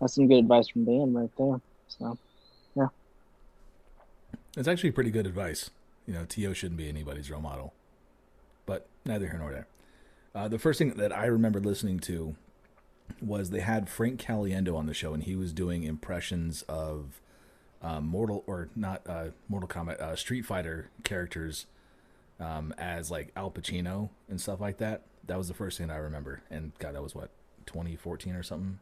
that's 0.00 0.14
some 0.14 0.26
good 0.26 0.38
advice 0.38 0.68
from 0.68 0.84
Dan 0.84 1.14
right 1.14 1.30
there. 1.38 1.60
So 1.86 2.18
yeah. 2.74 2.88
It's 4.56 4.66
actually 4.68 4.90
pretty 4.90 5.10
good 5.10 5.26
advice. 5.26 5.70
You 6.06 6.14
know, 6.14 6.24
To 6.24 6.54
shouldn't 6.54 6.78
be 6.78 6.88
anybody's 6.88 7.30
role 7.30 7.40
model, 7.40 7.72
but 8.66 8.88
neither 9.04 9.28
here 9.28 9.38
nor 9.38 9.52
there. 9.52 9.66
Uh, 10.34 10.48
the 10.48 10.58
first 10.58 10.78
thing 10.78 10.94
that 10.94 11.16
I 11.16 11.26
remember 11.26 11.60
listening 11.60 12.00
to 12.00 12.34
was 13.20 13.50
they 13.50 13.60
had 13.60 13.88
Frank 13.88 14.20
Caliendo 14.20 14.76
on 14.76 14.86
the 14.86 14.94
show, 14.94 15.14
and 15.14 15.22
he 15.22 15.36
was 15.36 15.52
doing 15.52 15.84
impressions 15.84 16.62
of 16.62 17.20
uh, 17.82 18.00
Mortal 18.00 18.42
or 18.46 18.68
not 18.74 19.02
uh, 19.06 19.26
Mortal 19.48 19.68
Kombat, 19.68 20.00
uh, 20.00 20.16
Street 20.16 20.42
Fighter 20.42 20.90
characters 21.04 21.66
um, 22.42 22.74
as 22.76 23.10
like 23.10 23.32
Al 23.36 23.50
Pacino 23.50 24.10
and 24.28 24.38
stuff 24.40 24.60
like 24.60 24.78
that. 24.78 25.02
That 25.26 25.38
was 25.38 25.48
the 25.48 25.54
first 25.54 25.78
thing 25.78 25.90
I 25.90 25.96
remember, 25.96 26.42
and 26.50 26.72
God, 26.78 26.94
that 26.94 27.02
was 27.02 27.14
what 27.14 27.30
2014 27.66 28.34
or 28.34 28.42
something. 28.42 28.80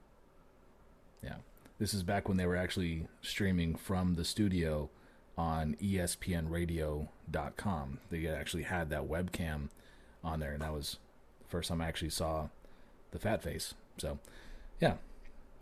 Yeah, 1.23 1.37
this 1.79 1.93
is 1.93 2.03
back 2.03 2.29
when 2.29 2.39
they 2.39 2.47
were 2.47 2.57
actually 2.57 3.07
streaming 3.21 3.75
from 3.75 4.15
the 4.15 4.25
studio 4.25 4.89
on 5.37 5.77
ESPNRadio.com. 5.83 7.99
They 8.11 8.27
actually 8.27 8.63
had 8.63 8.89
that 8.91 9.07
webcam 9.07 9.69
on 10.25 10.41
there, 10.41 10.53
and 10.53 10.63
that 10.63 10.73
was 10.73 10.97
the 11.43 11.49
first 11.49 11.69
time 11.69 11.83
I 11.83 11.89
actually 11.89 12.11
saw 12.11 12.49
the 13.11 13.19
fat 13.19 13.43
face. 13.43 13.75
So, 13.99 14.19
yeah. 14.81 14.95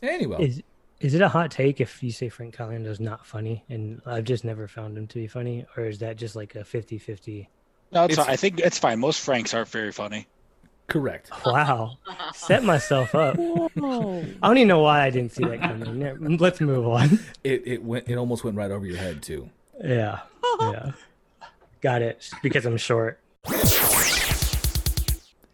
Anyway, 0.00 0.44
Is 0.44 0.62
is 1.00 1.14
it 1.14 1.22
a 1.22 1.28
hot 1.28 1.50
take 1.50 1.80
if 1.80 2.02
you 2.02 2.12
say 2.12 2.28
Frank 2.28 2.56
Caliendo's 2.56 3.00
not 3.00 3.24
funny 3.24 3.64
and 3.68 4.02
I've 4.04 4.24
just 4.24 4.44
never 4.44 4.66
found 4.66 4.98
him 4.98 5.06
to 5.08 5.14
be 5.16 5.26
funny, 5.26 5.66
or 5.76 5.86
is 5.86 5.98
that 5.98 6.16
just 6.16 6.36
like 6.36 6.54
a 6.54 6.60
50-50? 6.60 7.48
No, 7.92 8.04
it's, 8.04 8.12
It's- 8.12 8.26
fine. 8.26 8.32
I 8.32 8.36
think 8.36 8.60
it's 8.60 8.78
fine. 8.78 8.98
Most 9.00 9.20
Franks 9.20 9.54
aren't 9.54 9.68
very 9.68 9.92
funny. 9.92 10.26
correct. 10.88 11.30
Wow, 11.46 11.98
set 12.34 12.64
myself 12.64 13.14
up. 13.14 13.36
Whoa. 13.36 14.24
I 14.42 14.46
don't 14.48 14.56
even 14.58 14.68
know 14.68 14.80
why 14.80 15.02
I 15.04 15.10
didn't 15.10 15.32
see 15.32 15.44
that 15.44 15.60
coming. 15.60 16.36
Let's 16.38 16.60
move 16.60 16.86
on. 16.86 17.18
It 17.44 17.62
it 17.66 17.82
went. 17.82 18.08
It 18.08 18.16
almost 18.16 18.44
went 18.44 18.56
right 18.56 18.70
over 18.70 18.84
your 18.86 18.96
head 18.96 19.22
too. 19.22 19.50
Yeah, 19.82 20.20
yeah, 20.60 20.92
got 21.80 22.02
it. 22.02 22.28
Because 22.42 22.66
I'm 22.66 22.76
short. 22.76 23.20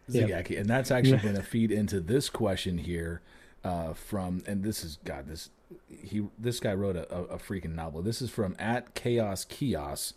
Yep. 0.07 0.49
And 0.51 0.69
that's 0.69 0.91
actually 0.91 1.17
going 1.17 1.35
to 1.35 1.41
feed 1.43 1.71
into 1.71 1.99
this 1.99 2.29
question 2.29 2.77
here 2.77 3.21
uh, 3.63 3.93
from, 3.93 4.43
and 4.45 4.63
this 4.63 4.83
is 4.83 4.99
God, 5.03 5.27
this 5.27 5.49
he 5.89 6.27
this 6.37 6.59
guy 6.59 6.73
wrote 6.75 6.95
a, 6.95 7.11
a, 7.13 7.23
a 7.23 7.37
freaking 7.37 7.73
novel. 7.75 8.01
This 8.03 8.21
is 8.21 8.29
from 8.29 8.55
at 8.59 8.93
Chaos 8.93 9.45
Kios, 9.45 10.13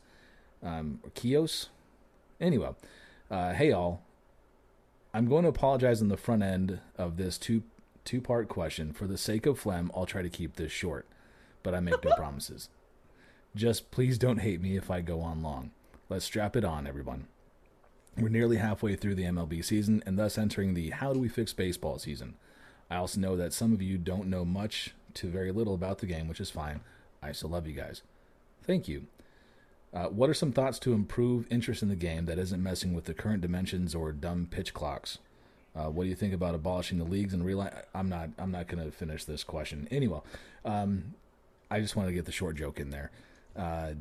um, 0.63 1.01
Kios. 1.15 1.69
Anyway, 2.41 2.71
uh, 3.31 3.53
hey 3.53 3.73
all, 3.73 4.03
I'm 5.13 5.27
going 5.27 5.43
to 5.43 5.49
apologize 5.49 6.01
on 6.01 6.09
the 6.09 6.17
front 6.17 6.43
end 6.43 6.81
of 6.97 7.17
this 7.17 7.39
two 7.39 7.63
two 8.05 8.21
part 8.21 8.49
question. 8.49 8.93
For 8.93 9.07
the 9.07 9.19
sake 9.19 9.47
of 9.47 9.59
phlegm, 9.59 9.91
I'll 9.95 10.07
try 10.07 10.23
to 10.23 10.31
keep 10.31 10.57
this 10.57 10.73
short, 10.73 11.07
but 11.63 11.75
I 11.75 11.81
make 11.81 12.05
no 12.05 12.13
promises. 12.17 12.69
Just 13.55 13.91
please 13.91 14.19
don't 14.19 14.39
hate 14.39 14.61
me 14.61 14.77
if 14.77 14.91
I 14.91 15.01
go 15.01 15.21
on 15.21 15.43
long. 15.43 15.73
Let's 16.09 16.25
strap 16.25 16.57
it 16.57 16.65
on, 16.65 16.87
everyone. 16.87 17.27
We're 18.17 18.29
nearly 18.29 18.57
halfway 18.57 18.97
through 18.97 19.15
the 19.15 19.25
MLB 19.25 19.65
season 19.65 20.03
and 20.07 20.19
thus 20.19 20.39
entering 20.39 20.75
the 20.75 20.91
How 20.91 21.13
Do 21.13 21.21
We 21.21 21.29
Fix 21.29 21.53
Baseball 21.53 21.99
season. 21.99 22.35
I 22.91 22.97
also 22.97 23.21
know 23.21 23.37
that 23.37 23.53
some 23.53 23.73
of 23.73 23.83
you 23.83 23.99
don't 23.99 24.29
know 24.29 24.45
much 24.45 24.95
to 25.15 25.29
very 25.29 25.53
little 25.53 25.75
about 25.75 25.99
the 25.99 26.07
game, 26.07 26.29
which 26.29 26.41
is 26.41 26.51
fine. 26.51 26.81
I 27.23 27.33
still 27.33 27.51
love 27.51 27.67
you 27.67 27.75
guys. 27.75 28.03
Thank 28.63 28.89
you. 28.89 29.07
Uh, 29.93 30.05
what 30.07 30.29
are 30.29 30.35
some 30.35 30.53
thoughts 30.53 30.79
to 30.79 30.93
improve 30.93 31.47
interest 31.51 31.83
in 31.83 31.89
the 31.89 31.97
game 31.97 32.27
that 32.27 32.39
isn't 32.39 32.63
messing 32.63 32.95
with 32.95 33.05
the 33.05 33.15
current 33.15 33.41
dimensions 33.41 33.95
or 33.95 34.13
dumb 34.13 34.47
pitch 34.51 34.75
clocks? 34.75 35.19
Uh, 35.75 35.91
what 35.91 36.05
do 36.05 36.11
you 36.11 36.17
think 36.17 36.35
about 36.35 36.55
abolishing 36.55 36.99
the 36.99 37.05
leagues 37.05 37.33
and 37.33 37.45
realize 37.45 37.73
I'm 37.95 38.09
not 38.09 38.31
I'm 38.39 38.51
not 38.51 38.67
going 38.67 38.85
to 38.85 38.91
finish 38.91 39.25
this 39.25 39.45
question 39.45 39.87
anyway. 39.91 40.21
Um, 40.65 41.15
I 41.71 41.81
just 41.81 41.97
wanted 41.97 42.09
to 42.09 42.15
get 42.15 42.25
the 42.25 42.33
short 42.33 42.57
joke 42.57 42.81
in 42.81 42.91
there. 42.91 43.11
Uh, 43.57 43.93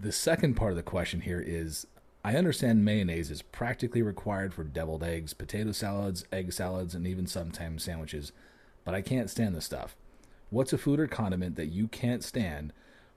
the 0.00 0.12
second 0.12 0.54
part 0.54 0.70
of 0.70 0.76
the 0.76 0.82
question 0.82 1.22
here 1.22 1.40
is 1.44 1.86
I 2.24 2.34
understand 2.34 2.84
mayonnaise 2.84 3.30
is 3.30 3.42
practically 3.42 4.02
required 4.02 4.52
for 4.52 4.64
deviled 4.64 5.02
eggs, 5.02 5.34
potato 5.34 5.72
salads, 5.72 6.24
egg 6.32 6.52
salads, 6.52 6.94
and 6.94 7.06
even 7.06 7.26
sometimes 7.26 7.84
sandwiches, 7.84 8.32
but 8.84 8.94
I 8.94 9.02
can't 9.02 9.30
stand 9.30 9.54
the 9.54 9.60
stuff. 9.60 9.96
What's 10.50 10.72
a 10.72 10.78
food 10.78 11.00
or 11.00 11.06
condiment 11.06 11.56
that 11.56 11.66
you 11.66 11.88
can't 11.88 12.24
stand, 12.24 12.72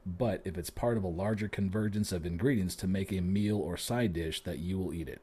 but 0.06 0.42
if 0.46 0.58
it's 0.58 0.70
part 0.70 0.98
of 0.98 1.04
a 1.04 1.08
larger 1.08 1.48
convergence 1.48 2.12
of 2.12 2.26
ingredients 2.26 2.76
to 2.78 2.88
make 2.88 3.12
a 3.12 3.22
meal 3.22 3.58
or 3.58 3.78
side 3.78 4.14
dish, 4.14 4.44
that 4.44 4.60
you 4.60 4.78
will 4.80 4.94
eat 4.94 5.08
it? 5.08 5.22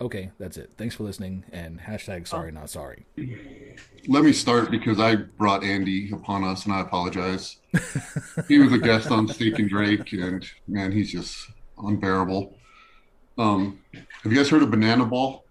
Okay, 0.00 0.30
that's 0.38 0.56
it. 0.56 0.70
Thanks 0.78 0.94
for 0.94 1.02
listening 1.02 1.44
and 1.52 1.78
hashtag 1.80 2.26
sorry 2.26 2.50
not 2.50 2.70
sorry. 2.70 3.04
Let 4.08 4.24
me 4.24 4.32
start 4.32 4.70
because 4.70 4.98
I 4.98 5.16
brought 5.16 5.62
Andy 5.62 6.10
upon 6.10 6.42
us, 6.42 6.64
and 6.64 6.72
I 6.72 6.80
apologize. 6.80 7.56
he 8.48 8.58
was 8.58 8.72
a 8.72 8.78
guest 8.78 9.10
on 9.10 9.28
Steak 9.28 9.58
and 9.58 9.68
Drake, 9.68 10.12
and 10.12 10.42
man, 10.66 10.90
he's 10.90 11.12
just 11.12 11.50
unbearable. 11.78 12.56
Um, 13.36 13.80
have 14.22 14.32
you 14.32 14.38
guys 14.38 14.48
heard 14.48 14.62
of 14.62 14.70
Banana 14.70 15.04
Ball? 15.04 15.44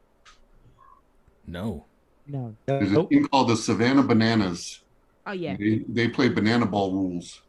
No. 1.46 1.86
No. 2.28 2.56
There's 2.66 2.92
a 2.92 2.94
Nope. 2.96 3.10
team 3.12 3.28
called 3.28 3.50
the 3.50 3.56
Savannah 3.58 4.04
Bananas. 4.04 4.82
Oh 5.28 5.32
yeah. 5.32 5.56
They, 5.58 5.84
they 5.88 6.08
play 6.08 6.30
banana 6.30 6.66
ball 6.66 6.92
rules. 6.92 7.42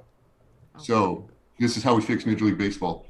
Oh. 0.77 0.83
So 0.83 1.29
this 1.59 1.77
is 1.77 1.83
how 1.83 1.95
we 1.95 2.03
fix 2.03 2.27
Major 2.27 2.47
League 2.47 2.59
Baseball. 2.59 3.07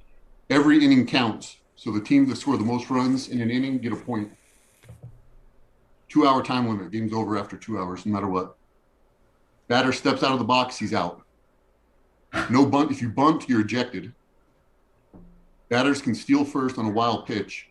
Every 0.49 0.85
inning 0.85 1.07
counts. 1.07 1.59
So 1.77 1.91
the 1.91 2.01
team 2.01 2.29
that 2.29 2.37
score 2.37 2.57
the 2.57 2.65
most 2.65 2.91
runs 2.91 3.29
in 3.29 3.41
an 3.41 3.51
inning 3.51 3.79
get 3.79 3.93
a 3.93 3.97
point. 3.97 4.33
Two 6.09 6.27
hour 6.27 6.43
time 6.43 6.69
limit. 6.69 6.91
Game's 6.91 7.13
over 7.13 7.39
after 7.39 7.57
two 7.57 7.79
hours, 7.79 8.05
no 8.05 8.13
matter 8.13 8.29
what. 8.29 8.57
Batter 9.69 9.93
steps 9.93 10.23
out 10.23 10.33
of 10.33 10.41
the 10.41 10.45
box, 10.45 10.77
he's 10.79 10.93
out. 10.93 11.23
No 12.51 12.67
bunt. 12.67 12.91
If 12.91 13.01
you 13.01 13.09
bunt, 13.09 13.49
you're 13.49 13.61
ejected. 13.61 14.13
Batters 15.69 16.03
can 16.03 16.15
steal 16.15 16.45
first 16.45 16.79
on 16.79 16.87
a 16.87 16.91
wild 16.91 17.27
pitch. 17.27 17.69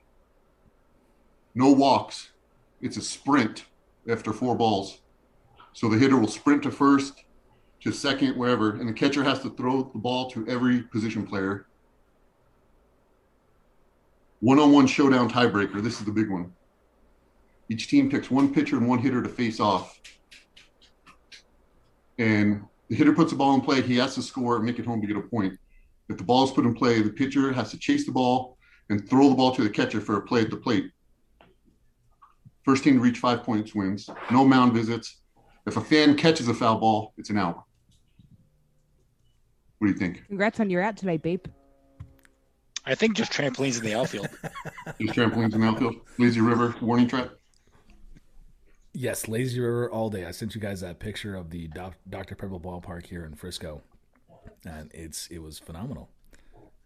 No 1.54 1.72
walks. 1.72 2.30
It's 2.82 2.96
a 2.96 3.02
sprint 3.02 3.66
after 4.10 4.32
four 4.32 4.56
balls. 4.56 5.00
So 5.74 5.90
the 5.90 5.98
hitter 5.98 6.18
will 6.18 6.30
sprint 6.30 6.64
to 6.64 6.72
first, 6.72 7.24
to 7.82 7.92
second, 7.92 8.36
wherever, 8.38 8.72
and 8.72 8.88
the 8.88 8.94
catcher 8.94 9.24
has 9.24 9.42
to 9.42 9.50
throw 9.52 9.84
the 9.84 10.00
ball 10.00 10.30
to 10.32 10.48
every 10.48 10.84
position 10.84 11.26
player. 11.26 11.66
One 14.42 14.60
on 14.60 14.72
one 14.72 14.88
showdown 14.88 15.30
tiebreaker. 15.30 15.82
This 15.82 16.00
is 16.00 16.06
the 16.06 16.12
big 16.12 16.30
one. 16.30 16.54
Each 17.70 17.88
team 17.88 18.10
picks 18.10 18.32
one 18.32 18.54
pitcher 18.54 18.78
and 18.78 18.88
one 18.88 19.00
hitter 19.00 19.22
to 19.22 19.30
face 19.30 19.60
off. 19.60 20.00
And 22.18 22.64
the 22.90 22.96
hitter 22.96 23.14
puts 23.14 23.32
the 23.32 23.38
ball 23.38 23.54
in 23.54 23.62
play. 23.62 23.82
He 23.82 23.98
has 23.98 24.16
to 24.16 24.22
score 24.22 24.58
and 24.58 24.66
make 24.66 24.80
it 24.80 24.86
home 24.86 25.02
to 25.02 25.08
get 25.08 25.18
a 25.18 25.22
point. 25.22 25.58
If 26.10 26.18
the 26.18 26.24
ball 26.24 26.44
is 26.44 26.52
put 26.52 26.66
in 26.66 26.74
play, 26.74 27.02
the 27.02 27.12
pitcher 27.12 27.54
has 27.54 27.72
to 27.72 27.78
chase 27.78 28.06
the 28.06 28.12
ball 28.12 28.58
and 28.90 29.08
throw 29.08 29.30
the 29.30 29.36
ball 29.36 29.54
to 29.56 29.64
the 29.64 29.70
catcher 29.70 30.02
for 30.02 30.18
a 30.18 30.22
play 30.22 30.42
at 30.42 30.50
the 30.50 30.58
plate. 30.58 30.92
First 32.66 32.84
team 32.84 32.96
to 32.96 33.00
reach 33.00 33.20
five 33.20 33.44
points 33.44 33.76
wins. 33.76 34.10
No 34.32 34.44
mound 34.44 34.74
visits. 34.74 35.18
If 35.68 35.78
a 35.78 35.82
fan 35.82 36.16
catches 36.16 36.48
a 36.48 36.54
foul 36.54 36.80
ball, 36.80 37.14
it's 37.18 37.30
an 37.30 37.38
out. 37.38 37.64
What 39.80 39.88
do 39.88 39.94
you 39.94 39.98
think? 40.00 40.26
Congrats 40.28 40.60
on 40.60 40.70
your 40.70 40.82
out 40.82 40.98
today, 40.98 41.18
Beep. 41.18 41.48
I 42.86 42.96
think 42.96 43.16
just 43.16 43.32
trampolines 43.32 43.78
in 43.80 43.86
the 43.86 43.94
outfield. 43.94 44.30
Just 45.00 45.14
trampolines 45.14 45.54
in 45.54 45.62
the 45.62 45.68
outfield, 45.68 45.96
lazy 46.18 46.42
river, 46.42 46.74
warning 46.82 47.08
track. 47.08 47.30
Yes, 48.94 49.28
Lazy 49.28 49.60
River 49.60 49.92
all 49.92 50.10
day. 50.10 50.26
I 50.26 50.32
sent 50.32 50.56
you 50.56 50.62
guys 50.62 50.82
that 50.82 50.98
picture 51.00 51.36
of 51.36 51.52
the 51.52 51.68
Doc- 51.68 51.98
Dr. 52.10 52.36
Pepper 52.36 52.58
ballpark 52.60 53.06
here 53.06 53.24
in 53.26 53.36
Frisco, 53.36 53.82
and 54.66 54.90
it's 54.94 55.28
it 55.28 55.40
was 55.40 55.60
phenomenal. 55.60 56.10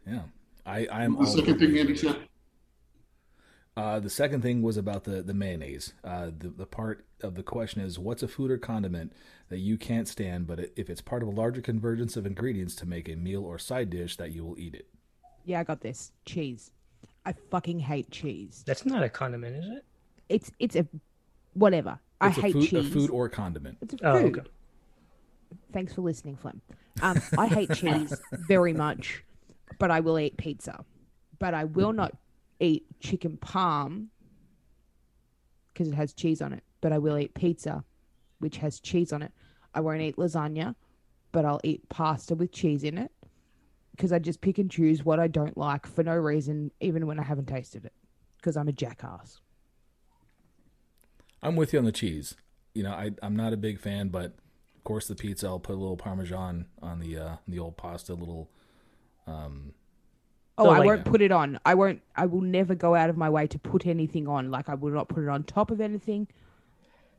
Yeah, 0.05 0.23
I 0.65 0.85
I 0.87 1.03
am 1.05 1.13
The 1.13 1.19
all 1.19 1.25
second 1.25 1.59
thing 1.59 1.77
Andy 1.77 1.93
River. 1.93 1.95
said. 1.95 2.17
Uh, 3.77 3.99
the 3.99 4.09
second 4.09 4.41
thing 4.41 4.61
was 4.61 4.75
about 4.77 5.05
the 5.05 5.21
the 5.23 5.33
mayonnaise. 5.33 5.93
Uh, 6.03 6.25
the 6.37 6.49
the 6.49 6.65
part 6.65 7.05
of 7.23 7.35
the 7.35 7.43
question 7.43 7.81
is, 7.81 7.97
what's 7.97 8.23
a 8.23 8.27
food 8.27 8.51
or 8.51 8.57
condiment 8.57 9.13
that 9.49 9.59
you 9.59 9.77
can't 9.77 10.07
stand, 10.07 10.47
but 10.47 10.59
if 10.75 10.89
it's 10.89 11.01
part 11.01 11.21
of 11.23 11.27
a 11.29 11.31
larger 11.31 11.61
convergence 11.61 12.15
of 12.17 12.25
ingredients 12.25 12.75
to 12.75 12.85
make 12.85 13.07
a 13.09 13.15
meal 13.15 13.43
or 13.43 13.57
side 13.57 13.89
dish, 13.89 14.17
that 14.17 14.31
you 14.31 14.45
will 14.45 14.57
eat 14.59 14.75
it. 14.75 14.87
Yeah, 15.45 15.59
I 15.59 15.63
got 15.63 15.81
this. 15.81 16.11
Cheese. 16.25 16.71
I 17.25 17.33
fucking 17.51 17.79
hate 17.79 18.11
cheese. 18.11 18.63
That's 18.65 18.85
not 18.85 19.03
a 19.03 19.09
condiment, 19.09 19.55
is 19.55 19.65
it? 19.69 19.85
It's 20.29 20.51
it's 20.59 20.75
a 20.75 20.85
whatever. 21.53 21.99
I 22.21 22.29
It's 22.29 22.37
a 22.37 22.41
hate 22.41 22.53
food, 22.53 22.67
cheese. 22.69 22.87
a 22.87 22.89
food 22.91 23.09
or 23.09 23.29
condiment. 23.29 23.77
It's 23.81 23.93
a 23.95 23.97
Oh, 24.07 24.21
food. 24.21 24.39
okay. 24.39 24.49
Thanks 25.71 25.93
for 25.93 26.01
listening, 26.01 26.35
Flem. 26.37 26.61
Um, 27.01 27.21
I 27.37 27.47
hate 27.47 27.71
cheese 27.73 28.13
very 28.47 28.73
much, 28.73 29.23
but 29.79 29.91
I 29.91 29.99
will 29.99 30.17
eat 30.19 30.37
pizza. 30.37 30.83
But 31.39 31.53
I 31.53 31.65
will 31.65 31.93
not 31.93 32.15
eat 32.59 32.85
chicken 32.99 33.37
palm 33.37 34.09
because 35.73 35.87
it 35.89 35.95
has 35.95 36.13
cheese 36.13 36.41
on 36.41 36.53
it. 36.53 36.63
But 36.83 36.91
I 36.91 36.97
will 36.97 37.17
eat 37.17 37.33
pizza, 37.33 37.85
which 38.39 38.57
has 38.57 38.81
cheese 38.81 39.13
on 39.13 39.21
it. 39.21 39.31
I 39.73 39.79
won't 39.79 40.01
eat 40.01 40.17
lasagna, 40.17 40.75
but 41.31 41.45
I'll 41.45 41.61
eat 41.63 41.87
pasta 41.87 42.35
with 42.35 42.51
cheese 42.51 42.83
in 42.83 42.97
it 42.97 43.09
because 43.95 44.11
I 44.11 44.19
just 44.19 44.41
pick 44.41 44.57
and 44.57 44.69
choose 44.69 45.05
what 45.05 45.17
I 45.17 45.27
don't 45.29 45.55
like 45.57 45.87
for 45.87 46.03
no 46.03 46.13
reason, 46.13 46.71
even 46.81 47.07
when 47.07 47.21
I 47.21 47.23
haven't 47.23 47.45
tasted 47.47 47.85
it 47.85 47.93
because 48.35 48.57
I'm 48.57 48.67
a 48.67 48.73
jackass. 48.73 49.39
I'm 51.41 51.55
with 51.55 51.71
you 51.71 51.79
on 51.79 51.85
the 51.85 51.93
cheese. 51.93 52.35
You 52.73 52.83
know, 52.83 52.91
I 52.91 53.11
I'm 53.21 53.37
not 53.37 53.53
a 53.53 53.57
big 53.57 53.79
fan, 53.79 54.09
but 54.09 54.33
of 54.75 54.83
course 54.83 55.07
the 55.07 55.15
pizza. 55.15 55.47
I'll 55.47 55.59
put 55.59 55.75
a 55.75 55.79
little 55.79 55.95
parmesan 55.95 56.65
on 56.81 56.99
the 56.99 57.17
uh, 57.17 57.35
the 57.47 57.59
old 57.59 57.77
pasta, 57.77 58.13
little. 58.13 58.49
Um, 59.25 59.73
Oh, 60.55 60.69
I 60.69 60.77
like- 60.79 60.85
won't 60.85 61.05
put 61.05 61.21
it 61.21 61.31
on. 61.31 61.59
I 61.65 61.73
won't. 61.75 62.01
I 62.15 62.25
will 62.27 62.41
never 62.41 62.75
go 62.75 62.93
out 62.93 63.09
of 63.09 63.15
my 63.17 63.29
way 63.29 63.47
to 63.47 63.57
put 63.57 63.87
anything 63.87 64.27
on. 64.27 64.51
Like 64.51 64.67
I 64.69 64.75
will 64.75 64.91
not 64.91 65.07
put 65.07 65.23
it 65.23 65.29
on 65.29 65.43
top 65.45 65.71
of 65.71 65.81
anything. 65.81 66.27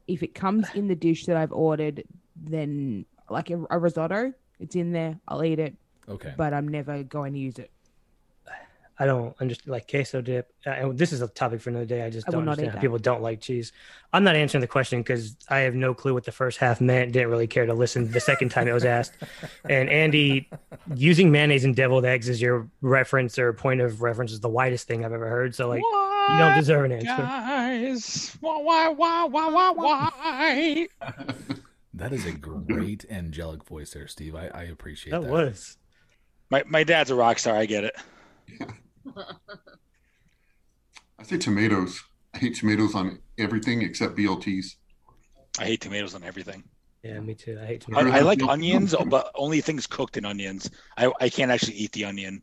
If 0.06 0.22
it 0.22 0.34
comes 0.34 0.68
in 0.74 0.88
the 0.88 0.94
dish 0.94 1.26
that 1.26 1.36
I've 1.36 1.52
ordered, 1.52 2.04
then 2.36 3.06
like 3.30 3.50
a, 3.50 3.64
a 3.70 3.78
risotto, 3.78 4.32
it's 4.60 4.76
in 4.76 4.92
there. 4.92 5.18
I'll 5.26 5.44
eat 5.44 5.58
it, 5.58 5.74
okay. 6.08 6.34
but 6.36 6.52
I'm 6.52 6.68
never 6.68 7.02
going 7.02 7.32
to 7.34 7.38
use 7.38 7.58
it. 7.58 7.70
I 8.96 9.06
don't 9.06 9.34
understand 9.40 9.72
like 9.72 9.90
queso 9.90 10.20
dip. 10.20 10.52
Uh, 10.64 10.70
and 10.70 10.98
this 10.98 11.12
is 11.12 11.20
a 11.20 11.26
topic 11.26 11.60
for 11.60 11.70
another 11.70 11.84
day. 11.84 12.02
I 12.02 12.10
just 12.10 12.28
I 12.28 12.30
don't 12.30 12.44
not 12.44 12.52
understand 12.52 12.76
how 12.76 12.80
people 12.80 12.98
don't 12.98 13.22
like 13.22 13.40
cheese. 13.40 13.72
I'm 14.12 14.22
not 14.22 14.36
answering 14.36 14.60
the 14.60 14.68
question 14.68 15.00
because 15.00 15.36
I 15.48 15.60
have 15.60 15.74
no 15.74 15.94
clue 15.94 16.14
what 16.14 16.24
the 16.24 16.32
first 16.32 16.58
half 16.58 16.80
meant. 16.80 17.12
Didn't 17.12 17.28
really 17.28 17.48
care 17.48 17.66
to 17.66 17.74
listen 17.74 18.10
the 18.12 18.20
second 18.20 18.50
time 18.50 18.68
it 18.68 18.72
was 18.72 18.84
asked. 18.84 19.14
And 19.68 19.88
Andy, 19.88 20.48
using 20.94 21.32
mayonnaise 21.32 21.64
and 21.64 21.74
deviled 21.74 22.04
eggs 22.04 22.28
as 22.28 22.40
your 22.40 22.68
reference 22.82 23.38
or 23.38 23.52
point 23.52 23.80
of 23.80 24.02
reference 24.02 24.30
is 24.30 24.40
the 24.40 24.48
widest 24.48 24.86
thing 24.86 25.04
I've 25.04 25.12
ever 25.12 25.28
heard. 25.28 25.54
So 25.54 25.68
like, 25.68 25.82
you 26.32 26.38
don't 26.38 26.56
deserve 26.56 26.84
an 26.84 26.92
answer. 26.92 27.06
Guys, 27.06 28.36
why, 28.40 28.58
why, 28.88 28.88
why, 28.90 29.24
why, 29.26 29.70
why, 29.70 29.70
why? 30.16 30.88
That 31.94 32.12
is 32.12 32.26
a 32.26 32.32
great 32.32 33.04
angelic 33.10 33.64
voice 33.64 33.92
there, 33.92 34.08
Steve. 34.08 34.34
I, 34.34 34.48
I 34.48 34.62
appreciate 34.64 35.12
That 35.12 35.22
that. 35.22 35.30
was. 35.30 35.76
My 36.50 36.62
my 36.66 36.84
dad's 36.84 37.10
a 37.10 37.14
rock 37.14 37.38
star. 37.38 37.56
I 37.56 37.66
get 37.66 37.84
it. 37.84 37.96
I 41.18 41.22
say 41.22 41.38
tomatoes. 41.38 42.02
I 42.34 42.38
hate 42.38 42.56
tomatoes 42.56 42.94
on 42.94 43.20
everything 43.38 43.82
except 43.82 44.16
BLTs. 44.16 44.74
I 45.58 45.64
hate 45.66 45.80
tomatoes 45.80 46.14
on 46.14 46.24
everything. 46.24 46.64
Yeah, 47.02 47.20
me 47.20 47.34
too. 47.34 47.58
I 47.62 47.66
hate 47.66 47.84
I, 47.94 48.02
tomatoes. 48.02 48.12
I 48.12 48.20
like 48.20 48.42
onions, 48.48 48.94
but 49.08 49.30
only 49.34 49.60
things 49.60 49.86
cooked 49.86 50.16
in 50.16 50.24
onions. 50.24 50.70
I, 50.96 51.12
I 51.20 51.28
can't 51.28 51.50
actually 51.50 51.74
eat 51.74 51.92
the 51.92 52.06
onion. 52.06 52.42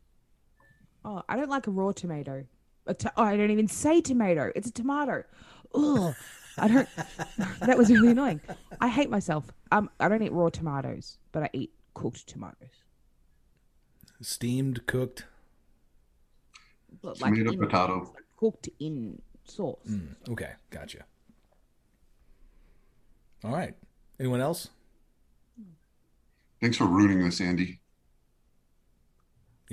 Oh, 1.04 1.22
I 1.28 1.36
don't 1.36 1.50
like 1.50 1.66
a 1.66 1.70
raw 1.70 1.92
tomato. 1.92 2.44
A 2.86 2.94
to- 2.94 3.12
oh, 3.16 3.22
I 3.22 3.36
don't 3.36 3.50
even 3.50 3.68
say 3.68 4.00
tomato. 4.00 4.50
It's 4.56 4.68
a 4.68 4.72
tomato. 4.72 5.24
Ugh. 5.74 6.14
I 6.58 6.68
don't. 6.68 6.88
that 7.60 7.78
was 7.78 7.88
really 7.90 8.10
annoying. 8.10 8.40
I 8.80 8.88
hate 8.88 9.08
myself. 9.08 9.46
Um, 9.70 9.88
I 10.00 10.08
don't 10.08 10.22
eat 10.22 10.32
raw 10.32 10.48
tomatoes, 10.50 11.18
but 11.32 11.42
I 11.44 11.50
eat 11.52 11.72
cooked 11.94 12.26
tomatoes. 12.26 12.68
Steamed, 14.20 14.86
cooked. 14.86 15.24
But, 17.02 17.16
Tomato, 17.16 17.52
in- 17.52 17.58
potato. 17.58 18.14
cooked 18.36 18.68
in 18.78 19.20
sauce. 19.44 19.78
Mm, 19.88 20.14
okay, 20.30 20.50
gotcha. 20.70 21.04
All 23.44 23.52
right. 23.52 23.74
Anyone 24.20 24.40
else? 24.40 24.68
Thanks 26.60 26.76
for 26.76 26.84
ruining 26.86 27.24
this, 27.24 27.40
Andy. 27.40 27.80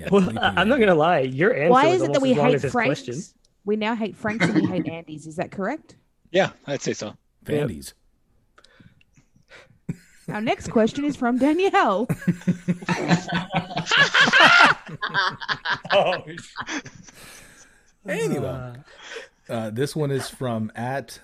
Yeah. 0.00 0.08
Well, 0.10 0.38
I- 0.38 0.54
I'm 0.56 0.68
not 0.68 0.80
gonna 0.80 0.94
lie. 0.94 1.20
Your 1.20 1.54
answer 1.54 1.70
Why 1.70 1.86
was 1.88 1.96
is 2.02 2.08
it 2.08 2.12
that 2.14 2.22
we 2.22 2.32
hate 2.32 2.54
as 2.54 2.62
his 2.62 2.72
Franks? 2.72 3.02
question. 3.04 3.22
We 3.66 3.76
now 3.76 3.94
hate 3.94 4.16
Franks 4.16 4.46
and 4.46 4.54
we 4.54 4.64
hate 4.66 4.88
Andes. 4.88 5.26
Is 5.26 5.36
that 5.36 5.50
correct? 5.50 5.96
Yeah, 6.32 6.50
I'd 6.66 6.80
say 6.80 6.94
so. 6.94 7.14
Vandy's. 7.44 7.92
Our 10.28 10.40
next 10.40 10.68
question 10.70 11.04
is 11.04 11.16
from 11.16 11.36
Danielle. 11.38 12.06
Oh, 15.92 16.24
Anyway. 18.08 18.72
Uh, 19.48 19.70
this 19.70 19.94
one 19.96 20.10
is 20.10 20.28
from 20.28 20.70
at 20.74 21.20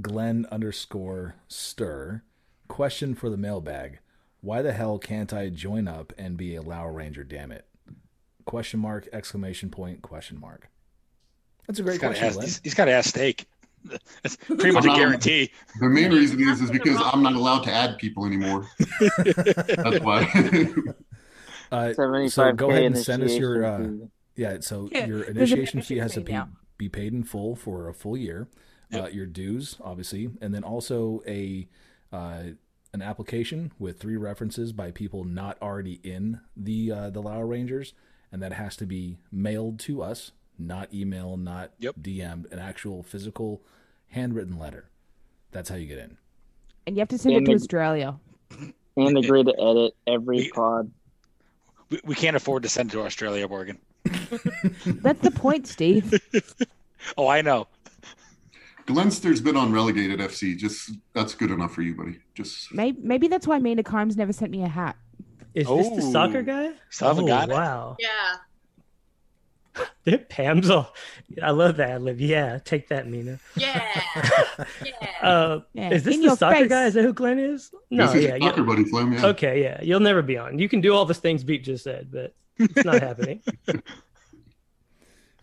Glenn 0.00 0.46
underscore 0.50 1.34
stir. 1.48 2.22
Question 2.68 3.14
for 3.14 3.30
the 3.30 3.36
mailbag. 3.36 4.00
Why 4.40 4.62
the 4.62 4.72
hell 4.72 4.98
can't 4.98 5.32
I 5.32 5.48
join 5.48 5.88
up 5.88 6.12
and 6.18 6.36
be 6.36 6.54
a 6.54 6.62
Lower 6.62 6.92
Ranger, 6.92 7.24
damn 7.24 7.50
it? 7.52 7.64
Question 8.48 8.80
mark, 8.80 9.06
exclamation 9.12 9.68
point, 9.68 10.00
question 10.00 10.40
mark. 10.40 10.70
That's 11.66 11.80
a 11.80 11.82
great 11.82 11.92
He's 11.92 12.00
got 12.00 12.14
to 12.14 12.18
question, 12.18 12.28
ask. 12.28 12.40
He's, 12.40 12.60
he's 12.64 12.74
got 12.74 12.86
to 12.86 12.92
ask 12.92 13.10
steak. 13.10 13.46
That's 14.22 14.36
pretty 14.36 14.70
much 14.70 14.86
a 14.86 14.88
guarantee. 14.88 15.50
The 15.80 15.88
main 15.90 16.10
reason 16.10 16.40
is 16.40 16.62
is 16.62 16.70
because 16.70 16.98
I'm 17.12 17.22
not 17.22 17.34
allowed 17.34 17.64
to 17.64 17.70
add 17.70 17.98
people 17.98 18.24
anymore. 18.24 18.66
That's 19.18 20.00
why. 20.00 20.74
Uh, 21.70 21.92
so 21.92 22.00
75K 22.00 22.56
go 22.56 22.70
ahead 22.70 22.84
and 22.84 22.96
send 22.96 23.22
us 23.22 23.36
your 23.36 23.62
uh, 23.62 23.88
yeah. 24.36 24.56
So 24.60 24.88
Yeah, 24.90 25.04
your 25.04 25.24
initiation 25.24 25.82
fee 25.82 25.98
has 25.98 26.14
to 26.14 26.22
be 26.22 26.34
be 26.78 26.88
paid 26.88 27.12
in 27.12 27.24
full 27.24 27.54
for 27.54 27.90
a 27.90 27.92
full 27.92 28.16
year, 28.16 28.48
uh, 28.94 29.08
your 29.08 29.26
dues, 29.26 29.76
obviously, 29.84 30.30
and 30.40 30.54
then 30.54 30.64
also 30.64 31.22
a 31.26 31.68
uh, 32.10 32.44
an 32.94 33.02
application 33.02 33.72
with 33.78 34.00
three 34.00 34.16
references 34.16 34.72
by 34.72 34.90
people 34.92 35.24
not 35.24 35.60
already 35.60 36.00
in 36.02 36.40
the 36.56 36.90
uh, 36.90 37.10
the 37.10 37.20
Lao 37.20 37.42
Rangers, 37.42 37.92
and 38.32 38.42
that 38.42 38.52
has 38.52 38.76
to 38.76 38.86
be 38.86 39.18
mailed 39.32 39.78
to 39.80 40.02
us, 40.02 40.32
not 40.58 40.92
email, 40.92 41.36
not 41.36 41.70
Yep. 41.78 41.96
DM'd, 42.02 42.52
an 42.52 42.58
actual 42.58 43.02
physical 43.02 43.62
handwritten 44.08 44.58
letter. 44.58 44.88
That's 45.52 45.68
how 45.68 45.76
you 45.76 45.86
get 45.86 45.98
in. 45.98 46.16
And 46.86 46.96
you 46.96 47.00
have 47.00 47.08
to 47.08 47.18
send 47.18 47.34
And 47.36 47.42
it 47.48 47.52
to 47.52 47.58
the- 47.58 47.62
Australia. 47.62 48.18
And 48.96 49.16
agree 49.18 49.44
to 49.44 49.54
edit 49.60 49.94
every 50.06 50.36
We- 50.38 50.50
pod. 50.50 50.90
We, 51.90 52.00
we 52.04 52.14
can't 52.14 52.36
afford 52.36 52.64
to 52.64 52.68
send 52.68 52.90
it 52.90 52.92
to 52.94 53.02
Australia, 53.02 53.46
Morgan. 53.48 53.78
That's 54.04 55.20
the 55.20 55.32
point, 55.34 55.66
Steve. 55.66 56.12
Oh, 57.16 57.28
I 57.28 57.42
know. 57.42 57.68
Glenster's 58.86 59.40
been 59.40 59.56
on 59.56 59.70
relegated 59.72 60.18
FC. 60.18 60.56
Just 60.56 60.90
that's 61.12 61.32
good 61.34 61.50
enough 61.52 61.72
for 61.72 61.82
you, 61.82 61.94
buddy. 61.94 62.18
Just 62.34 62.72
Maybe, 62.74 62.98
maybe 63.02 63.28
that's 63.28 63.46
why 63.46 63.58
Mina 63.60 63.82
Kimes 63.84 64.16
never 64.16 64.32
sent 64.32 64.50
me 64.50 64.62
a 64.64 64.68
hat. 64.68 64.96
Is 65.60 65.66
this 65.68 66.04
the 66.04 66.12
soccer 66.12 66.38
Oh. 66.38 66.42
guy? 66.42 66.70
Still 66.90 67.08
haven't 67.08 67.24
oh, 67.24 67.28
gotten 67.28 67.50
it? 67.50 67.54
wow. 67.54 67.96
Yeah. 67.98 68.34
Pam's 70.28 70.70
all. 70.70 70.92
I 71.42 71.50
love 71.52 71.76
that 71.76 72.02
live. 72.02 72.20
Yeah, 72.20 72.58
take 72.64 72.88
that, 72.88 73.06
Mina. 73.06 73.38
Yeah. 73.56 74.00
yeah. 74.84 74.92
Uh, 75.22 75.60
Yeah, 75.72 75.90
is 75.92 76.02
this 76.02 76.16
in 76.16 76.22
the 76.22 76.34
soccer 76.36 76.60
face. 76.60 76.68
guy? 76.68 76.86
Is 76.86 76.94
that 76.94 77.04
who 77.04 77.12
Glenn 77.12 77.38
is? 77.38 77.70
No, 77.90 78.06
this 78.06 78.16
is 78.16 78.24
yeah. 78.24 78.38
soccer 78.38 78.64
buddy 78.64 78.84
Flim. 78.84 79.12
Yeah. 79.12 79.26
okay, 79.26 79.62
yeah. 79.62 79.80
You'll 79.82 80.00
never 80.00 80.22
be 80.22 80.36
on. 80.36 80.58
You 80.58 80.68
can 80.68 80.80
do 80.80 80.94
all 80.94 81.04
the 81.04 81.14
things 81.14 81.44
Beat 81.44 81.62
just 81.64 81.84
said, 81.84 82.08
but 82.10 82.34
it's 82.58 82.84
not 82.84 83.00
happening. 83.02 83.40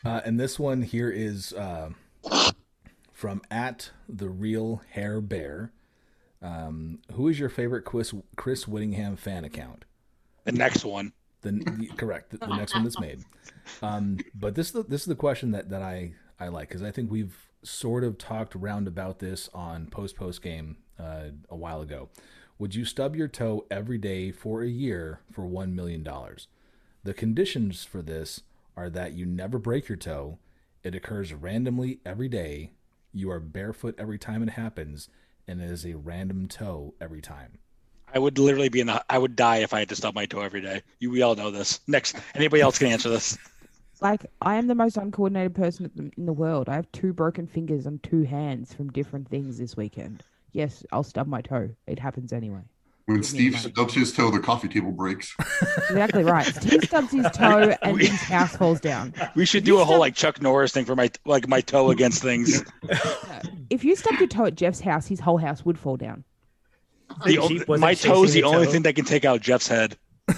Uh, 0.04 0.22
and 0.24 0.40
this 0.40 0.60
one 0.60 0.84
here 0.84 1.10
is 1.10 1.52
uh, 1.54 1.90
from 3.12 3.42
at 3.50 3.90
the 4.08 4.30
real 4.30 4.84
hair 4.92 5.20
bear. 5.20 5.72
Um, 6.44 7.00
who 7.14 7.28
is 7.28 7.40
your 7.40 7.50
favorite 7.50 7.86
Chris 7.86 8.14
Chris 8.36 8.66
Wittyngham 8.66 9.18
fan 9.18 9.44
account? 9.44 9.84
The 10.46 10.52
next 10.52 10.86
one. 10.86 11.12
The, 11.42 11.90
correct 11.98 12.32
the, 12.32 12.38
the 12.38 12.56
next 12.56 12.74
one 12.74 12.84
that's 12.84 13.00
made. 13.00 13.24
Um, 13.84 14.18
but 14.34 14.56
this 14.56 14.68
is 14.68 14.74
the, 14.74 14.84
this 14.84 15.02
is 15.02 15.08
the 15.08 15.16
question 15.16 15.52
that 15.52 15.70
that 15.70 15.82
I 15.82 16.14
I 16.40 16.48
like 16.48 16.70
because 16.70 16.82
I 16.82 16.92
think 16.92 17.12
we've 17.12 17.36
sort 17.62 18.04
of 18.04 18.18
talked 18.18 18.56
round 18.56 18.88
about 18.88 19.20
this 19.20 19.50
on 19.54 19.88
post 19.88 20.16
post 20.16 20.42
game 20.42 20.78
uh, 21.00 21.26
a 21.50 21.56
while 21.56 21.82
ago. 21.82 22.10
Would 22.58 22.74
you 22.74 22.86
stub 22.86 23.16
your 23.16 23.28
toe 23.28 23.66
every 23.70 23.98
day 23.98 24.32
for 24.32 24.64
a 24.64 24.68
year 24.68 25.20
for 25.32 25.46
one 25.46 25.76
million 25.76 26.04
dollars? 26.04 26.48
The 27.04 27.14
conditions 27.14 27.84
for 27.84 28.02
this 28.02 28.42
are 28.78 28.90
that 28.90 29.14
you 29.14 29.26
never 29.26 29.60
break 29.60 29.88
your 29.88 29.98
toe, 29.98 30.40
it 30.84 30.96
occurs 30.96 31.34
randomly 31.34 32.00
every 32.06 32.30
day, 32.30 32.72
you 33.12 33.30
are 33.32 33.40
barefoot 33.40 33.96
every 33.98 34.18
time 34.18 34.44
it 34.44 34.52
happens, 34.52 35.10
and 35.48 35.62
it 35.62 35.70
is 35.70 35.86
a 35.86 35.96
random 35.96 36.48
toe 36.48 36.94
every 37.00 37.22
time. 37.22 37.60
I 38.16 38.20
would 38.20 38.40
literally 38.40 38.70
be 38.70 38.80
in 38.80 38.88
the. 38.88 39.04
I 39.10 39.18
would 39.18 39.36
die 39.36 39.58
if 39.58 39.74
I 39.74 39.80
had 39.80 39.90
to 39.90 39.96
stub 39.96 40.16
my 40.16 40.26
toe 40.26 40.40
every 40.40 40.62
day. 40.62 40.82
You, 41.00 41.12
we 41.12 41.22
all 41.22 41.36
know 41.36 41.52
this. 41.52 41.82
Next, 41.86 42.16
anybody 42.34 42.62
else 42.62 42.78
can 42.80 42.88
answer 42.88 43.10
this? 43.10 43.38
Like, 44.02 44.26
I 44.42 44.56
am 44.56 44.68
the 44.68 44.76
most 44.76 44.98
uncoordinated 44.98 45.56
person 45.56 46.12
in 46.18 46.26
the- 46.26 46.34
world. 46.34 46.68
I 46.68 46.76
have 46.76 46.92
two 46.92 47.14
broken 47.14 47.48
fingers 47.48 47.86
and 47.86 48.04
two 48.04 48.24
hands 48.24 48.74
from 48.74 48.92
different 48.92 49.30
things 49.30 49.58
this 49.58 49.78
weekend. 49.78 50.22
Yes, 50.52 50.84
I'll 50.92 51.02
stub 51.02 51.28
my 51.28 51.42
toe. 51.42 51.70
It 51.88 51.98
happens 51.98 52.34
anyway. 52.34 52.60
When 53.06 53.20
me 53.20 53.24
Steve 53.24 53.54
money. 53.54 53.72
stubs 53.72 53.94
his 53.94 54.12
toe, 54.12 54.32
the 54.32 54.42
coffee 54.42 54.68
table 54.68 54.92
breaks. 54.92 55.34
Exactly 55.90 56.26
right. 56.26 56.46
Steve 56.46 56.84
stubs 56.84 57.14
his 57.14 57.26
toe 57.34 57.74
and 57.82 57.98
his 57.98 58.10
house 58.24 58.58
falls 58.58 58.82
down. 58.82 59.14
We 59.34 59.46
should 59.46 59.64
do 59.64 59.80
a 59.80 59.86
whole 59.86 59.98
like 60.00 60.14
Chuck 60.14 60.42
Norris 60.42 60.74
thing 60.74 60.84
for 60.84 60.96
my 60.98 61.10
like 61.26 61.48
my 61.48 61.62
toe 61.62 61.90
against 61.90 62.22
things. 62.22 62.66
If 63.70 63.86
you 63.86 63.96
stubbed 63.96 64.20
your 64.20 64.28
toe 64.28 64.46
at 64.46 64.56
Jeff's 64.56 64.82
house, 64.82 65.08
his 65.08 65.22
whole 65.22 65.38
house 65.38 65.64
would 65.64 65.80
fall 65.80 65.96
down. 65.96 66.26
The 67.24 67.34
Jeep 67.48 67.64
only, 67.70 67.80
my 67.80 67.94
toe's 67.94 68.34
chasing 68.34 68.42
the 68.44 68.48
a 68.48 68.52
only 68.52 68.66
toe. 68.66 68.72
thing 68.74 68.82
that 68.84 68.96
can 68.96 69.06
take 69.06 69.24
out 69.26 69.42
Jeff's 69.42 69.68
head. 69.68 69.98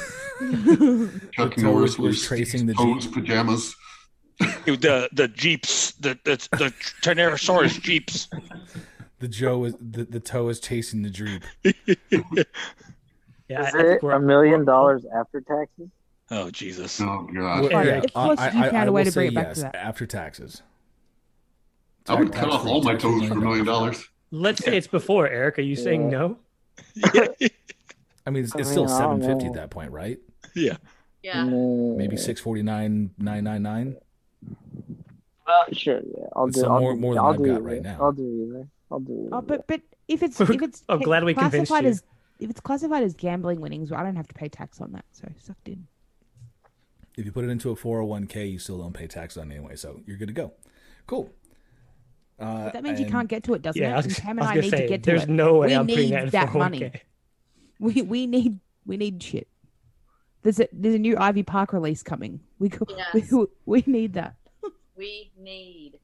Chuck 1.32 1.58
Norris 1.58 1.98
was 1.98 2.24
tracing 2.26 2.66
the 2.68 2.74
toes 2.74 3.06
Jeep. 3.06 3.14
pajamas. 3.14 3.76
The 4.66 5.10
the 5.14 5.28
jeeps, 5.30 5.94
the 5.94 6.20
the 6.24 6.36
the 6.58 6.74
Tyrannosaurus 7.02 7.82
jeeps. 7.82 8.30
The 9.20 9.28
Joe 9.28 9.64
is 9.66 9.74
the, 9.82 10.04
the 10.04 10.20
toe 10.20 10.50
is 10.50 10.60
chasing 10.60 11.02
the 11.02 11.10
Jeep. 11.10 11.42
Yeah, 13.50 13.62
I, 13.64 13.68
Is 13.68 13.76
I 13.76 13.80
it 13.94 14.04
a 14.04 14.20
million 14.20 14.66
dollars 14.66 15.06
after 15.16 15.42
taxes? 15.42 15.90
Oh 16.30 16.52
Jesus! 16.52 17.00
Oh 17.02 17.28
Well, 17.34 17.62
god. 17.64 17.72
Fine, 17.72 17.88
Eric, 17.88 18.04
if 18.06 18.12
Plus, 18.14 18.54
you 18.54 18.70
found 18.70 18.90
a 18.90 18.92
way 18.92 19.04
to 19.06 19.12
bring 19.12 19.28
it 19.30 19.36
back 19.36 19.48
yes, 19.48 19.56
to 19.58 19.62
that. 19.64 19.76
after 19.76 20.06
taxes. 20.06 20.62
I 22.10 22.16
would 22.16 22.32
cut 22.34 22.50
off 22.50 22.66
all 22.66 22.84
my 22.84 22.96
toes 22.96 23.28
for 23.28 23.34
a 23.34 23.38
million 23.38 23.66
dollars. 23.66 24.08
let's 24.32 24.64
say 24.64 24.78
it's 24.78 24.88
before 24.88 25.28
Eric. 25.28 25.58
Are 25.60 25.62
you 25.64 25.76
saying 25.76 26.12
Yeah. 26.96 27.28
I 28.26 28.30
mean, 28.30 28.44
it's, 28.44 28.56
I 28.56 28.60
it's 28.60 28.68
mean, 28.70 28.88
still 28.88 28.90
I 28.90 29.02
don't 29.02 29.22
seven 29.22 29.22
fifty 29.22 29.46
know. 29.46 29.52
at 29.52 29.56
that 29.56 29.70
point, 29.70 29.92
right? 29.92 30.18
yeah. 30.56 30.78
Yeah. 31.24 31.44
Maybe 31.46 32.18
six 32.18 32.40
forty 32.42 32.62
nine 32.64 33.12
nine 33.18 33.44
nine 33.44 33.64
nine. 33.64 33.98
Well, 35.46 35.64
sure, 35.72 36.02
yeah. 36.06 36.26
I'll 36.36 36.48
It's 36.48 36.56
do. 36.56 36.62
some 36.62 36.72
I'll 36.74 36.80
more- 36.82 36.94
do, 36.94 37.00
more 37.00 37.14
than 37.16 37.24
I'll 37.24 37.30
I've 37.32 37.38
do 37.38 37.46
got 37.46 37.52
either. 37.54 37.62
right 37.62 37.82
now. 37.82 37.98
I'll 38.02 38.12
do 38.12 38.48
either. 38.50 38.68
I'll 38.92 39.00
do 39.00 39.14
oh, 39.14 39.26
either. 39.28 39.36
Oh, 39.36 39.42
but 39.42 39.68
but 39.68 39.82
if 40.08 40.24
it's 40.24 40.40
if 40.42 40.50
it's 40.50 40.84
I'm 40.90 41.00
oh, 41.02 41.04
glad 41.04 41.24
we 41.24 41.34
convinced 41.34 41.70
classified 41.70 41.86
you. 41.86 41.90
as 41.92 42.04
if 42.40 42.50
it's 42.50 42.60
classified 42.60 43.04
as 43.04 43.14
gambling 43.16 43.62
winnings, 43.62 43.92
I 43.92 44.04
don't 44.04 44.16
have 44.16 44.28
to 44.28 44.34
pay 44.34 44.50
tax 44.50 44.82
on 44.82 44.92
that. 44.92 45.06
So 45.14 45.28
sucked 45.40 45.70
in. 45.70 45.88
If 47.18 47.26
you 47.26 47.32
put 47.32 47.46
it 47.46 47.50
into 47.50 47.72
a 47.72 47.76
four 47.76 47.98
hundred 47.98 48.10
one 48.10 48.28
k, 48.28 48.46
you 48.46 48.60
still 48.60 48.78
don't 48.78 48.94
pay 48.94 49.08
tax 49.08 49.38
on 49.38 49.52
it 49.52 49.56
anyway, 49.56 49.76
so 49.76 50.02
you're 50.06 50.18
good 50.18 50.28
to 50.28 50.34
go. 50.34 50.54
Cool. 51.08 51.32
Uh, 52.40 52.66
But 52.66 52.74
that 52.74 52.84
means 52.84 53.00
you 53.00 53.06
can't 53.08 53.28
get 53.28 53.44
to 53.46 53.54
it, 53.56 53.62
doesn't 53.62 53.82
Yeah, 53.82 53.96
I 53.96 54.00
it? 54.00 54.06
was, 54.06 54.06
And 54.06 54.16
I 54.16 54.20
Pam 54.20 54.38
was 54.38 54.42
and 54.44 54.50
I 54.50 54.54
gonna 54.56 54.62
need 54.62 54.72
to 54.72 54.88
get 54.88 55.04
to 55.04 55.10
there's 55.12 55.24
it. 55.24 55.28
There's 55.28 55.38
no 55.38 55.54
way 55.56 55.68
We 55.68 55.74
I'm 55.76 55.88
putting 55.88 56.04
need 56.04 56.14
that 56.14 56.24
in 56.26 56.30
that 56.30 56.54
money. 56.54 56.92
We 57.80 58.02
we 58.04 58.28
need 58.28 58.60
we 58.86 58.98
need 58.98 59.22
shit. 59.22 59.48
There's 60.44 60.60
a 60.60 60.68
there's 60.72 60.96
a 60.96 61.00
new 61.00 61.18
Ivy 61.18 61.44
Park 61.44 61.74
release 61.74 62.04
coming. 62.04 62.40
We 62.60 62.70
go, 62.70 62.86
Yes. 63.14 63.32
we 63.32 63.46
we 63.66 63.84
need 63.88 64.14
that. 64.14 64.36
We 64.96 65.32
need. 65.38 66.00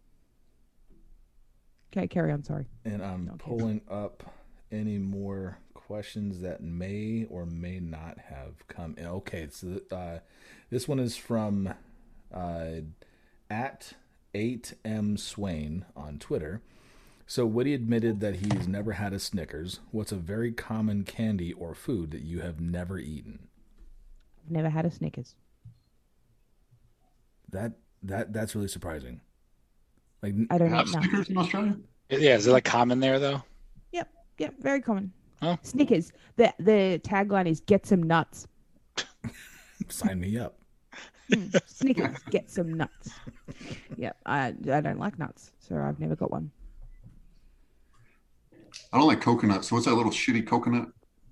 Okay, 1.96 2.08
carry 2.08 2.32
on. 2.32 2.44
Sorry. 2.44 2.68
And 2.86 3.04
I'm 3.04 3.30
Okay. 3.30 3.38
pulling 3.50 3.82
up 3.90 4.24
any 4.72 4.98
more 4.98 5.58
questions 5.74 6.42
that 6.42 6.62
may 6.64 7.26
or 7.30 7.46
may 7.46 7.80
not 7.80 8.18
have 8.18 8.68
come 8.68 8.96
in. 8.98 9.06
Okay, 9.06 9.48
so 9.52 9.80
uh, 9.92 10.20
this 10.72 10.88
one 10.88 11.00
is 11.00 11.16
from 11.16 11.72
uh, 12.34 12.66
at 13.50 13.94
8M 14.34 15.20
Swain 15.20 15.86
on 15.96 16.20
Twitter. 16.20 16.62
So 17.26 17.46
Woody 17.46 17.74
admitted 17.74 18.20
that 18.20 18.38
he's 18.38 18.68
never 18.68 18.94
had 18.94 19.14
a 19.14 19.20
Snickers. 19.20 19.80
What's 19.92 20.12
a 20.12 20.18
very 20.18 20.52
common 20.52 21.04
candy 21.04 21.54
or 21.54 21.74
food 21.74 22.12
that 22.12 22.22
you 22.22 22.42
have 22.42 22.60
never 22.60 23.00
eaten? 23.00 23.48
I've 24.46 24.52
never 24.52 24.70
had 24.70 24.86
a 24.86 24.92
Snickers. 24.92 25.36
That 27.50 27.74
that 28.04 28.34
that's 28.34 28.56
really 28.56 28.68
surprising. 28.68 29.22
Like 30.22 30.34
I 30.50 30.58
don't 30.58 30.70
Have 30.70 30.88
know. 30.88 31.02
Snickers 31.02 31.30
in 31.30 31.38
Australia? 31.38 31.78
Yeah. 32.10 32.36
Is 32.36 32.48
it 32.48 32.52
like 32.52 32.66
common 32.66 33.00
there 33.00 33.20
though? 33.20 33.42
Yep, 33.92 34.10
yep, 34.40 34.54
very 34.60 34.82
common. 34.82 35.14
Oh. 35.42 35.58
Snickers. 35.62 36.12
The 36.36 36.54
the 36.60 37.00
tagline 37.04 37.48
is 37.48 37.62
"Get 37.62 37.86
some 37.86 38.04
nuts." 38.04 38.48
sign 39.90 40.20
me 40.20 40.38
up. 40.38 40.63
Mm, 41.32 41.62
Snickers, 41.68 42.18
get 42.30 42.50
some 42.50 42.74
nuts. 42.74 43.12
Yeah, 43.98 44.12
I 44.26 44.48
I 44.72 44.82
don't 44.82 45.00
like 45.00 45.18
nuts, 45.18 45.52
so 45.60 45.78
I've 45.78 46.00
never 46.00 46.16
got 46.16 46.32
one. 46.32 46.52
I 48.92 48.98
don't 48.98 49.08
like 49.08 49.22
coconut. 49.22 49.66
So 49.66 49.76
what's 49.76 49.86
that 49.88 49.94
little 49.96 50.12
shitty 50.12 50.46
coconut? 50.46 50.90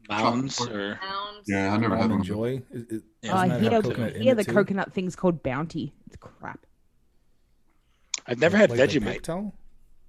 Mounds 0.09 0.57
Chocolate. 0.57 0.75
or 0.75 0.99
Yeah, 1.47 1.73
I 1.73 1.77
never 1.77 1.95
had 1.95 2.03
Almond 2.03 2.19
one. 2.21 2.23
Joy. 2.23 2.61
Is- 2.71 2.83
is- 2.83 3.03
Yeah, 3.21 3.31
Oh, 3.31 3.33
doesn't 3.35 3.51
I 3.51 3.59
hear, 3.59 3.81
coconut 3.81 4.15
hear 4.17 4.35
the 4.35 4.43
too? 4.43 4.53
coconut 4.53 4.93
thing's 4.93 5.15
called 5.15 5.43
Bounty. 5.43 5.93
It's 6.07 6.17
crap. 6.17 6.65
I've 8.27 8.39
never 8.39 8.57
had 8.57 8.69
Like 8.69 8.79
the 8.79 8.87
Vegemite. 8.99 9.21
Picto? 9.21 9.53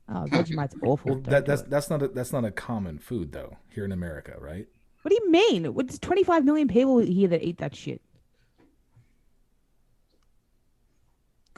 Oh, 0.09 0.25
Vegemite's 0.29 0.75
awful. 0.83 1.17
That, 1.23 1.47
that's 1.47 1.63
that's 1.63 1.89
not 1.89 2.03
a, 2.03 2.09
that's 2.09 2.33
not 2.33 2.45
a 2.45 2.51
common 2.51 2.99
food 2.99 3.33
though 3.33 3.57
here 3.71 3.85
in 3.85 3.93
America, 3.93 4.35
right? 4.39 4.67
What 5.03 5.09
do 5.11 5.15
you 5.23 5.31
mean? 5.31 5.63
There's 5.75 5.99
25 5.99 6.45
million 6.45 6.69
people 6.69 6.99
here 6.99 7.29
that 7.29 7.43
eat 7.43 7.59
that 7.59 7.75
shit. 7.75 8.01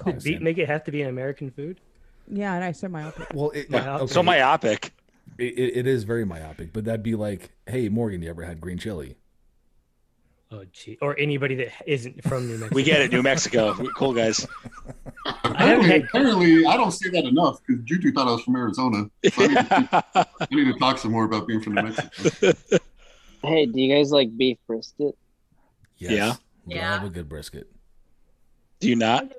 Did 0.05 0.23
Beat 0.23 0.43
make 0.43 0.59
it 0.59 0.69
have 0.69 0.85
to 0.85 0.91
be 0.91 1.03
an 1.03 1.09
American 1.09 1.51
food? 1.51 1.81
Yeah, 2.27 2.55
and 2.55 2.65
I 2.65 2.73
said 2.73 2.89
So 2.89 2.93
myopic. 2.93 3.27
Well, 3.35 3.51
it, 3.51 3.67
Yeah, 3.71 3.97
okay, 3.99 4.07
So 4.13 4.23
myopic. 4.23 4.93
it, 5.39 5.45
it, 5.59 5.77
it 5.79 5.87
is 5.87 6.05
very 6.05 6.25
myopic, 6.25 6.73
but 6.73 6.85
that'd 6.85 7.03
be 7.03 7.15
like, 7.15 7.51
hey, 7.67 7.89
Morgan, 7.89 8.23
you 8.23 8.31
ever 8.31 8.43
had 8.45 8.61
green 8.61 8.79
chili? 8.79 9.17
Oh, 10.51 10.65
gee. 10.73 10.99
Or 11.03 11.19
anybody 11.19 11.57
that 11.57 11.69
isn't 11.87 12.23
from 12.25 12.47
New 12.47 12.59
Mexico. 12.59 12.75
We 12.77 12.83
get 12.85 13.01
it, 13.01 13.11
New 13.13 13.23
Mexico. 13.23 13.75
We're 13.79 13.91
cool 13.93 14.13
guys. 14.15 14.47
Apparently, 15.43 15.89
had- 15.89 16.03
apparently, 16.05 16.65
I 16.67 16.77
don't 16.77 16.93
say 16.93 17.11
that 17.11 17.25
enough 17.25 17.61
because 17.67 17.83
Juju 17.85 18.13
thought 18.13 18.29
I 18.29 18.33
was 18.33 18.43
from 18.43 18.57
Arizona. 18.57 19.11
So 19.33 19.43
I, 19.43 19.47
need 19.49 19.55
to, 19.57 20.05
I 20.41 20.47
need 20.51 20.65
to 20.73 20.79
talk 20.79 20.99
some 20.99 21.11
more 21.13 21.25
about 21.25 21.47
being 21.49 21.61
from 21.61 21.75
New 21.75 21.83
Mexico. 21.83 22.53
Hey, 23.43 23.67
do 23.67 23.81
you 23.81 23.95
guys 23.95 24.11
like 24.13 24.37
beef 24.37 24.59
brisket? 24.67 25.17
Yes. 25.99 26.13
Yeah. 26.13 26.35
We 26.67 26.75
Yeah. 26.77 26.95
love 26.95 27.05
a 27.05 27.11
good 27.11 27.29
brisket. 27.29 27.71
Do 28.81 28.89
you 28.89 28.97
not? 28.97 29.31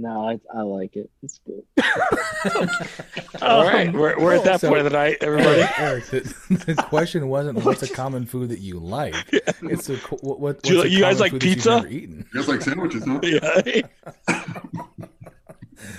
No, 0.00 0.28
I, 0.28 0.38
I 0.56 0.62
like 0.62 0.94
it. 0.96 1.10
It's 1.22 1.40
good. 1.44 1.62
All 3.42 3.64
right, 3.64 3.88
Um, 3.88 3.94
we're, 3.94 4.16
we're 4.18 4.34
at 4.34 4.44
that 4.44 4.60
so- 4.60 4.68
point 4.68 4.78
of 4.78 4.84
the 4.84 4.96
night, 4.96 5.16
everybody. 5.22 5.62
Eric, 5.76 6.04
the, 6.06 6.20
the 6.66 6.74
question 6.76 7.28
wasn't 7.28 7.64
what's 7.64 7.82
a 7.82 7.88
common 7.92 8.24
food 8.26 8.50
that 8.50 8.60
you 8.60 8.78
like. 8.78 9.14
It's 9.62 9.90
a, 9.90 9.96
what, 9.96 10.38
what, 10.40 10.62
Do 10.62 10.70
you- 10.72 10.78
what's 10.78 10.88
a 10.88 10.92
you 10.92 11.00
guys 11.00 11.18
like 11.20 11.32
food 11.32 11.40
that 11.42 11.46
you've 11.46 11.54
pizza? 11.56 11.70
never 11.76 11.88
eaten. 11.88 12.26
You 12.32 12.40
guys 12.40 12.48
like 12.48 12.62
sandwiches, 12.62 13.04
huh? 13.04 13.20
Yeah. 13.22 13.82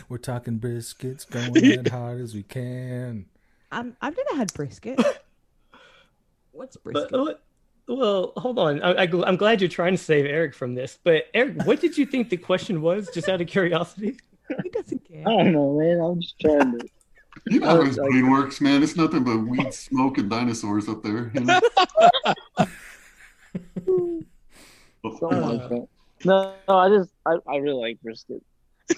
We're 0.07 0.17
talking 0.17 0.57
biscuits, 0.57 1.25
going 1.25 1.55
as 1.57 1.91
hard 1.91 2.21
as 2.21 2.33
we 2.33 2.43
can. 2.43 3.25
Um, 3.71 3.95
I've 4.01 4.15
never 4.17 4.38
had 4.38 4.53
brisket. 4.53 4.99
What's 6.51 6.77
brisket? 6.77 7.09
But, 7.12 7.19
what- 7.19 7.43
well, 7.97 8.34
hold 8.38 8.60
on. 8.60 8.82
I, 8.82 9.04
I, 9.04 9.08
I'm 9.25 9.36
glad 9.36 9.62
you're 9.62 9.69
trying 9.69 9.93
to 9.93 9.97
save 9.97 10.25
Eric 10.25 10.54
from 10.54 10.75
this. 10.75 10.99
But 11.04 11.25
Eric, 11.34 11.65
what 11.65 11.82
did 11.82 11.97
you 11.97 12.06
think 12.06 12.30
the 12.30 12.38
question 12.38 12.82
was? 12.82 13.10
Just 13.13 13.28
out 13.28 13.41
of 13.41 13.47
curiosity. 13.47 14.17
he 14.63 14.69
doesn't 14.69 15.04
care. 15.06 15.21
I 15.21 15.32
don't 15.32 15.52
know, 15.52 15.78
man. 15.78 15.99
I'm 15.99 16.21
just 16.21 16.39
trying 16.39 16.80
to. 16.80 16.88
You 17.47 17.60
know 17.62 17.67
how 17.67 17.82
his 17.84 17.97
brain 17.97 18.30
works, 18.30 18.60
man. 18.62 18.84
It's 18.84 18.95
nothing 18.95 19.23
but 19.23 19.38
weed, 19.38 19.73
smoke, 19.73 20.17
and 20.17 20.30
dinosaurs 20.30 20.88
up 20.89 21.04
there. 21.04 21.32
you 21.34 21.41
know? 21.41 21.60
Something 25.19 25.41
like 25.41 25.69
that. 25.69 25.88
No, 26.25 26.54
no, 26.67 26.78
I 26.78 26.89
just 26.89 27.12
I, 27.25 27.38
I 27.47 27.56
really 27.58 27.82
like 27.82 28.02
brisket. 28.02 28.43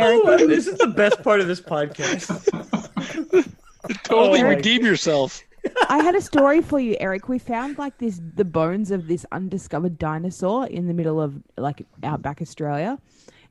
Oh, 0.00 0.36
this 0.46 0.66
is 0.66 0.78
the 0.78 0.86
best 0.86 1.22
part 1.22 1.40
of 1.40 1.48
this 1.48 1.60
podcast. 1.60 2.28
totally 4.04 4.40
Oh 4.40 4.42
my- 4.44 4.50
redeem 4.50 4.84
yourself. 4.84 5.42
I 5.88 6.02
had 6.02 6.14
a 6.14 6.20
story 6.20 6.60
for 6.60 6.78
you, 6.78 6.96
Eric. 7.00 7.28
We 7.28 7.38
found 7.38 7.78
like 7.78 7.98
this 7.98 8.20
the 8.34 8.44
bones 8.44 8.90
of 8.90 9.08
this 9.08 9.24
undiscovered 9.32 9.98
dinosaur 9.98 10.66
in 10.66 10.86
the 10.86 10.94
middle 10.94 11.20
of 11.20 11.42
like 11.56 11.86
outback 12.02 12.40
Australia, 12.42 12.98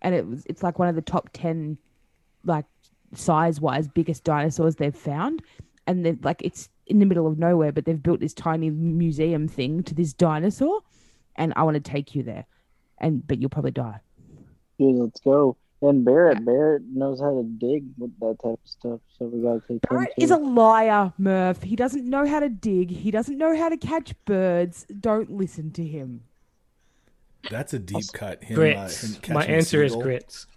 and 0.02 0.16
it 0.16 0.28
was 0.28 0.46
it's 0.46 0.64
like 0.64 0.80
one 0.80 0.88
of 0.88 0.96
the 0.96 1.02
top 1.02 1.30
ten 1.34 1.78
like 2.44 2.66
size 3.14 3.60
wise 3.60 3.88
biggest 3.88 4.24
dinosaurs 4.24 4.76
they've 4.76 4.96
found, 4.96 5.42
and 5.86 6.06
then 6.06 6.20
like 6.24 6.42
it's 6.42 6.70
in 6.86 7.00
the 7.00 7.06
middle 7.06 7.28
of 7.28 7.38
nowhere, 7.38 7.72
but 7.72 7.86
they've 7.86 8.02
built 8.02 8.20
this 8.20 8.34
tiny 8.34 8.70
museum 8.70 9.48
thing 9.48 9.84
to 9.84 9.94
this 9.94 10.14
dinosaur, 10.14 10.82
and 11.36 11.54
I 11.56 11.64
want 11.64 11.76
to 11.76 11.92
take 11.92 12.16
you 12.16 12.24
there, 12.24 12.46
and 12.98 13.26
but 13.28 13.40
you'll 13.40 13.50
probably 13.50 13.72
die. 13.72 14.00
Yeah, 14.78 15.04
let's 15.04 15.20
go. 15.20 15.58
And 15.82 16.04
Barrett, 16.04 16.44
Barrett 16.44 16.82
knows 16.92 17.20
how 17.22 17.36
to 17.36 17.44
dig 17.44 17.86
with 18.00 18.18
that 18.20 18.38
type 18.42 18.54
of 18.54 18.60
stuff, 18.64 19.00
so 19.18 19.26
we 19.26 19.44
gotta 19.44 19.60
take 19.62 19.70
him 19.70 19.80
Barrett 19.90 20.14
too. 20.18 20.24
is 20.24 20.32
a 20.32 20.38
liar, 20.38 21.14
Murph. 21.20 21.62
He 21.62 21.76
doesn't 21.76 22.04
know 22.10 22.26
how 22.26 22.40
to 22.40 22.50
dig. 22.50 22.90
He 22.90 23.12
doesn't 23.12 23.38
know 23.38 23.56
how 23.56 23.70
to 23.70 23.78
catch 23.78 24.14
birds. 24.26 24.88
Don't 25.00 25.30
listen 25.32 25.70
to 25.74 25.84
him. 25.86 26.22
That's 27.52 27.74
a 27.74 27.80
deep 27.80 28.06
cut. 28.12 28.44
Him, 28.44 28.56
uh, 28.58 28.60
Grits. 28.60 29.04
him 29.04 29.12
My 29.36 29.42
catching 29.42 29.54
a 29.54 29.58
answer 29.58 29.84
is 29.84 29.92
seagull. 29.92 30.04
grits. 30.04 30.48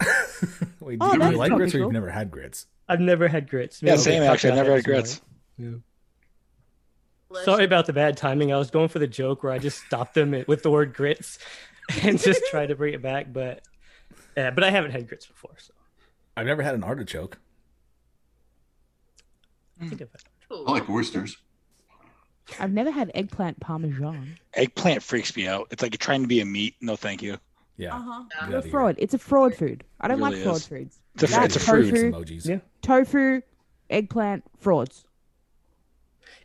Wait, 0.80 0.98
Oh, 1.00 1.08
do 1.10 1.14
you 1.14 1.18
that's 1.18 1.36
like 1.36 1.52
grits 1.52 1.74
or 1.74 1.78
you've 1.78 1.92
never 1.92 2.10
had 2.10 2.30
grits? 2.30 2.66
I've 2.88 3.00
never 3.00 3.26
had 3.26 3.48
grits. 3.50 3.82
Yeah, 3.82 3.96
same 3.96 4.22
actually. 4.22 4.50
I 4.50 4.54
about 4.54 4.62
never 4.66 4.76
had 4.92 5.04
this 5.04 5.20
morning. 5.58 5.82
grits. 7.28 7.44
Sorry 7.44 7.64
about 7.64 7.86
the 7.86 7.92
bad 7.92 8.16
timing. 8.16 8.52
I 8.52 8.56
was 8.58 8.70
going 8.70 8.88
for 8.88 9.00
the 9.00 9.08
joke 9.08 9.42
where 9.42 9.52
I 9.52 9.58
just 9.58 9.82
stopped 9.84 10.14
them 10.14 10.44
with 10.46 10.62
the 10.62 10.70
word 10.70 10.94
grits 10.94 11.38
and 12.02 12.18
just 12.20 12.42
tried 12.50 12.66
to 12.66 12.74
bring 12.76 12.94
it 12.94 13.02
back, 13.02 13.32
but 13.32 13.62
yeah, 14.36 14.50
but 14.50 14.64
I 14.64 14.70
haven't 14.70 14.90
had 14.90 15.08
grits 15.08 15.26
before, 15.26 15.54
so 15.58 15.72
I've 16.36 16.46
never 16.46 16.62
had 16.62 16.74
an 16.74 16.84
artichoke. 16.84 17.38
I 19.80 19.86
think 19.88 20.02
I've 20.02 20.10
had. 20.10 20.22
I 20.50 20.70
like 20.70 20.88
oysters. 20.88 21.36
I've 22.60 22.72
never 22.72 22.90
had 22.90 23.10
eggplant 23.14 23.58
parmesan. 23.60 24.38
Eggplant 24.54 25.02
freaks 25.02 25.36
me 25.36 25.48
out. 25.48 25.68
It's 25.70 25.82
like 25.82 25.92
you're 25.92 25.98
trying 25.98 26.22
to 26.22 26.28
be 26.28 26.40
a 26.40 26.44
meat. 26.44 26.74
No, 26.80 26.94
thank 26.96 27.22
you. 27.22 27.38
Yeah. 27.76 27.96
Uh-huh. 27.96 28.22
Get 28.40 28.50
You're 28.50 28.58
a 28.60 28.62
fraud. 28.62 28.94
It's 28.98 29.14
a 29.14 29.18
fraud 29.18 29.54
food. 29.54 29.84
I 30.00 30.08
don't 30.08 30.18
It 30.18 30.22
like 30.22 30.36
fraud 30.42 30.56
is. 30.56 30.66
foods. 30.66 30.98
It's 31.14 31.24
a, 31.24 31.26
That's 31.26 31.56
it's 31.56 31.64
a 31.64 31.68
fruit. 31.68 31.90
tofu. 31.90 32.12
Emojis. 32.12 32.46
Yeah. 32.46 32.58
Tofu, 32.82 33.40
eggplant, 33.90 34.44
frauds. 34.58 35.04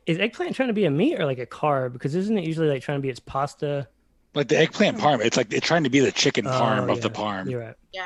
Is 0.07 0.17
eggplant 0.17 0.55
trying 0.55 0.69
to 0.69 0.73
be 0.73 0.85
a 0.85 0.91
meat 0.91 1.19
or 1.19 1.25
like 1.25 1.37
a 1.39 1.45
carb? 1.45 1.93
Because 1.93 2.15
isn't 2.15 2.37
it 2.37 2.43
usually 2.45 2.67
like 2.67 2.81
trying 2.81 2.97
to 2.97 3.01
be 3.01 3.09
its 3.09 3.19
pasta? 3.19 3.87
Like 4.33 4.47
the 4.47 4.57
eggplant 4.57 4.99
hmm. 4.99 5.05
parm. 5.05 5.25
It's 5.25 5.37
like 5.37 5.49
they're 5.49 5.59
trying 5.59 5.83
to 5.83 5.89
be 5.89 5.99
the 5.99 6.11
chicken 6.11 6.47
oh, 6.47 6.51
parm 6.51 6.89
Oh, 6.89 6.93
of 6.93 7.01
the 7.01 7.09
parm. 7.09 7.49
You're 7.49 7.61
right. 7.61 7.75
Yeah, 7.93 8.03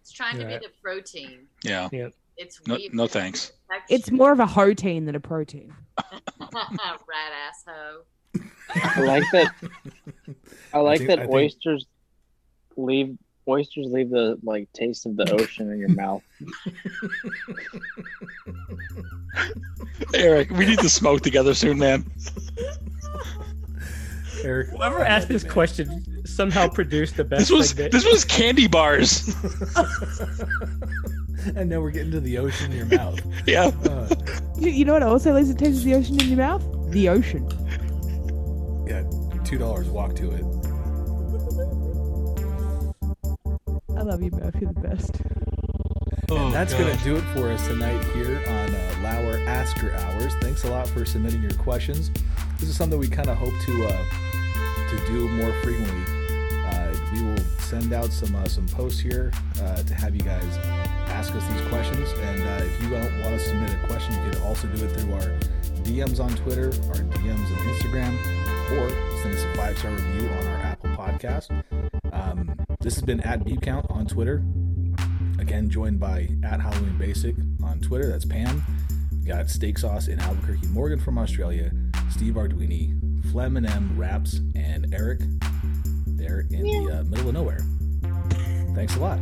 it's 0.00 0.12
trying 0.12 0.38
to 0.38 0.46
Right. 0.46 0.60
be 0.60 0.66
the 0.66 0.72
protein. 0.82 1.46
Yeah. 1.62 1.88
It's 2.36 2.60
No, 2.66 2.76
weird. 2.76 2.94
no 2.94 3.06
thanks. 3.06 3.52
It's 3.88 4.10
more 4.10 4.32
of 4.32 4.40
a 4.40 4.46
protein 4.46 5.06
than 5.06 5.14
a 5.14 5.20
protein. 5.20 5.72
rat 6.40 7.32
asshole. 7.48 8.04
I 8.74 9.00
like 9.00 9.24
that. 9.32 9.52
I 10.72 10.78
like 10.78 10.98
think- 10.98 11.08
that 11.08 11.18
I 11.18 11.22
think- 11.22 11.34
oysters 11.34 11.86
leave 12.76 13.18
oysters 13.48 13.86
leave 13.86 14.10
the 14.10 14.38
like 14.42 14.70
taste 14.72 15.06
of 15.06 15.16
the 15.16 15.32
ocean 15.32 15.72
in 15.72 15.78
your 15.78 15.88
mouth. 15.88 16.22
Eric, 20.14 20.50
we 20.50 20.66
need 20.66 20.78
to 20.80 20.88
smoke 20.88 21.22
together 21.22 21.54
soon, 21.54 21.78
man. 21.78 22.04
Eric, 24.44 24.68
Whoever 24.70 25.00
asked 25.04 25.28
this 25.28 25.44
question 25.44 26.04
somehow 26.26 26.68
produced 26.68 27.16
the 27.16 27.24
best 27.24 27.40
This 27.40 27.50
was 27.50 27.68
segment. 27.70 27.92
this 27.92 28.04
was 28.04 28.24
candy 28.24 28.66
bars. 28.68 29.34
and 31.56 31.68
now 31.70 31.80
we're 31.80 31.90
getting 31.90 32.10
to 32.12 32.20
the 32.20 32.38
ocean 32.38 32.70
in 32.72 32.76
your 32.78 32.86
mouth. 32.98 33.20
Yeah. 33.46 33.70
Uh, 33.84 34.08
You, 34.58 34.70
you 34.70 34.84
know 34.84 34.92
what 34.92 35.02
also 35.02 35.32
leaves 35.34 35.48
the 35.48 35.54
taste 35.54 35.78
of 35.78 35.84
the 35.84 35.94
ocean 35.94 36.20
in 36.20 36.28
your 36.28 36.36
mouth? 36.38 36.64
The 36.92 37.08
ocean. 37.08 37.48
yeah, 38.86 39.02
two 39.44 39.58
dollars. 39.58 39.88
Walk 39.88 40.14
to 40.16 40.30
it. 40.32 40.44
I 43.96 44.02
love 44.02 44.22
you, 44.22 44.30
Murph. 44.30 44.54
You're 44.60 44.72
the 44.72 44.80
best. 44.80 45.20
And 46.30 46.52
that's 46.52 46.74
going 46.74 46.94
to 46.96 47.04
do 47.04 47.16
it 47.16 47.22
for 47.34 47.50
us 47.50 47.66
tonight 47.66 48.02
here 48.14 48.36
on 48.46 48.74
uh, 48.74 48.94
Lour 49.02 49.38
Asker 49.48 49.92
Hours. 49.94 50.34
Thanks 50.40 50.62
a 50.64 50.70
lot 50.70 50.86
for 50.88 51.04
submitting 51.06 51.42
your 51.42 51.54
questions. 51.54 52.10
This 52.58 52.68
is 52.68 52.76
something 52.76 52.98
we 52.98 53.08
kind 53.08 53.28
of 53.28 53.36
hope 53.38 53.54
to 53.66 53.86
uh, 53.86 54.04
to 54.90 55.06
do 55.06 55.28
more 55.28 55.52
frequently. 55.62 56.14
Uh, 56.66 56.94
we 57.12 57.22
will 57.22 57.44
send 57.58 57.92
out 57.92 58.10
some 58.10 58.34
uh, 58.34 58.46
some 58.46 58.66
posts 58.68 58.98
here 59.00 59.32
uh, 59.62 59.82
to 59.82 59.94
have 59.94 60.14
you 60.14 60.22
guys 60.22 60.56
ask 61.08 61.34
us 61.34 61.46
these 61.48 61.68
questions. 61.68 62.10
And 62.20 62.42
uh, 62.42 62.64
if 62.64 62.82
you 62.82 62.90
don't 62.90 63.20
want 63.22 63.38
to 63.38 63.38
submit 63.38 63.70
a 63.72 63.86
question, 63.86 64.12
you 64.24 64.30
can 64.30 64.42
also 64.42 64.66
do 64.68 64.84
it 64.84 64.88
through 64.96 65.12
our 65.14 65.38
DMs 65.82 66.20
on 66.20 66.34
Twitter, 66.36 66.66
our 66.88 66.96
DMs 66.96 67.46
on 67.46 67.58
Instagram, 67.74 68.12
or 68.76 68.90
send 69.22 69.34
us 69.34 69.44
a 69.44 69.54
five 69.56 69.78
star 69.78 69.92
review 69.92 70.28
on 70.28 70.46
our 70.46 70.56
Apple 70.58 70.90
Podcast. 70.90 71.50
Um, 72.12 72.54
this 72.80 72.94
has 72.94 73.04
been 73.04 73.20
at 73.20 73.44
Beep 73.44 73.62
Count 73.62 73.86
on 73.88 74.06
Twitter. 74.06 74.44
Again, 75.38 75.70
joined 75.70 76.00
by 76.00 76.28
at 76.42 76.60
Halloween 76.60 76.98
Basic 76.98 77.36
on 77.62 77.80
Twitter. 77.80 78.08
That's 78.08 78.24
Pam. 78.24 78.62
We 79.20 79.28
got 79.28 79.48
Steak 79.48 79.78
Sauce 79.78 80.08
in 80.08 80.18
Albuquerque, 80.18 80.66
Morgan 80.68 80.98
from 80.98 81.18
Australia, 81.18 81.70
Steve 82.10 82.34
Arduini, 82.34 82.94
Flem 83.30 83.56
and 83.56 83.66
M 83.66 83.98
Raps, 83.98 84.40
and 84.54 84.92
Eric 84.94 85.20
there 86.06 86.46
in 86.50 86.62
the 86.62 87.00
uh, 87.00 87.04
middle 87.04 87.28
of 87.28 87.34
nowhere. 87.34 87.60
Thanks 88.74 88.96
a 88.96 89.00
lot. 89.00 89.18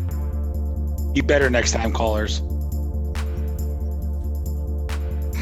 Be 1.15 1.21
better 1.21 1.49
next 1.51 1.73
time, 1.73 1.93
callers. 1.93 2.41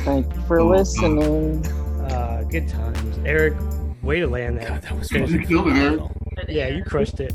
Thank 0.05 0.35
you 0.35 0.43
for 0.43 0.63
listening. 0.63 1.67
Uh, 2.11 2.45
good 2.51 2.69
times, 2.69 3.19
Eric. 3.25 3.55
Way 4.03 4.21
to 4.21 4.27
land 4.27 4.59
that. 4.59 4.69
God, 4.69 4.83
that 4.83 4.99
was 4.99 5.09
Finish 5.09 5.31
You 5.31 5.47
killed 5.47 5.69
it, 5.69 5.77
Eric. 5.77 6.01
Yeah, 6.49 6.69
you 6.69 6.85
crushed 6.85 7.21
it. 7.21 7.35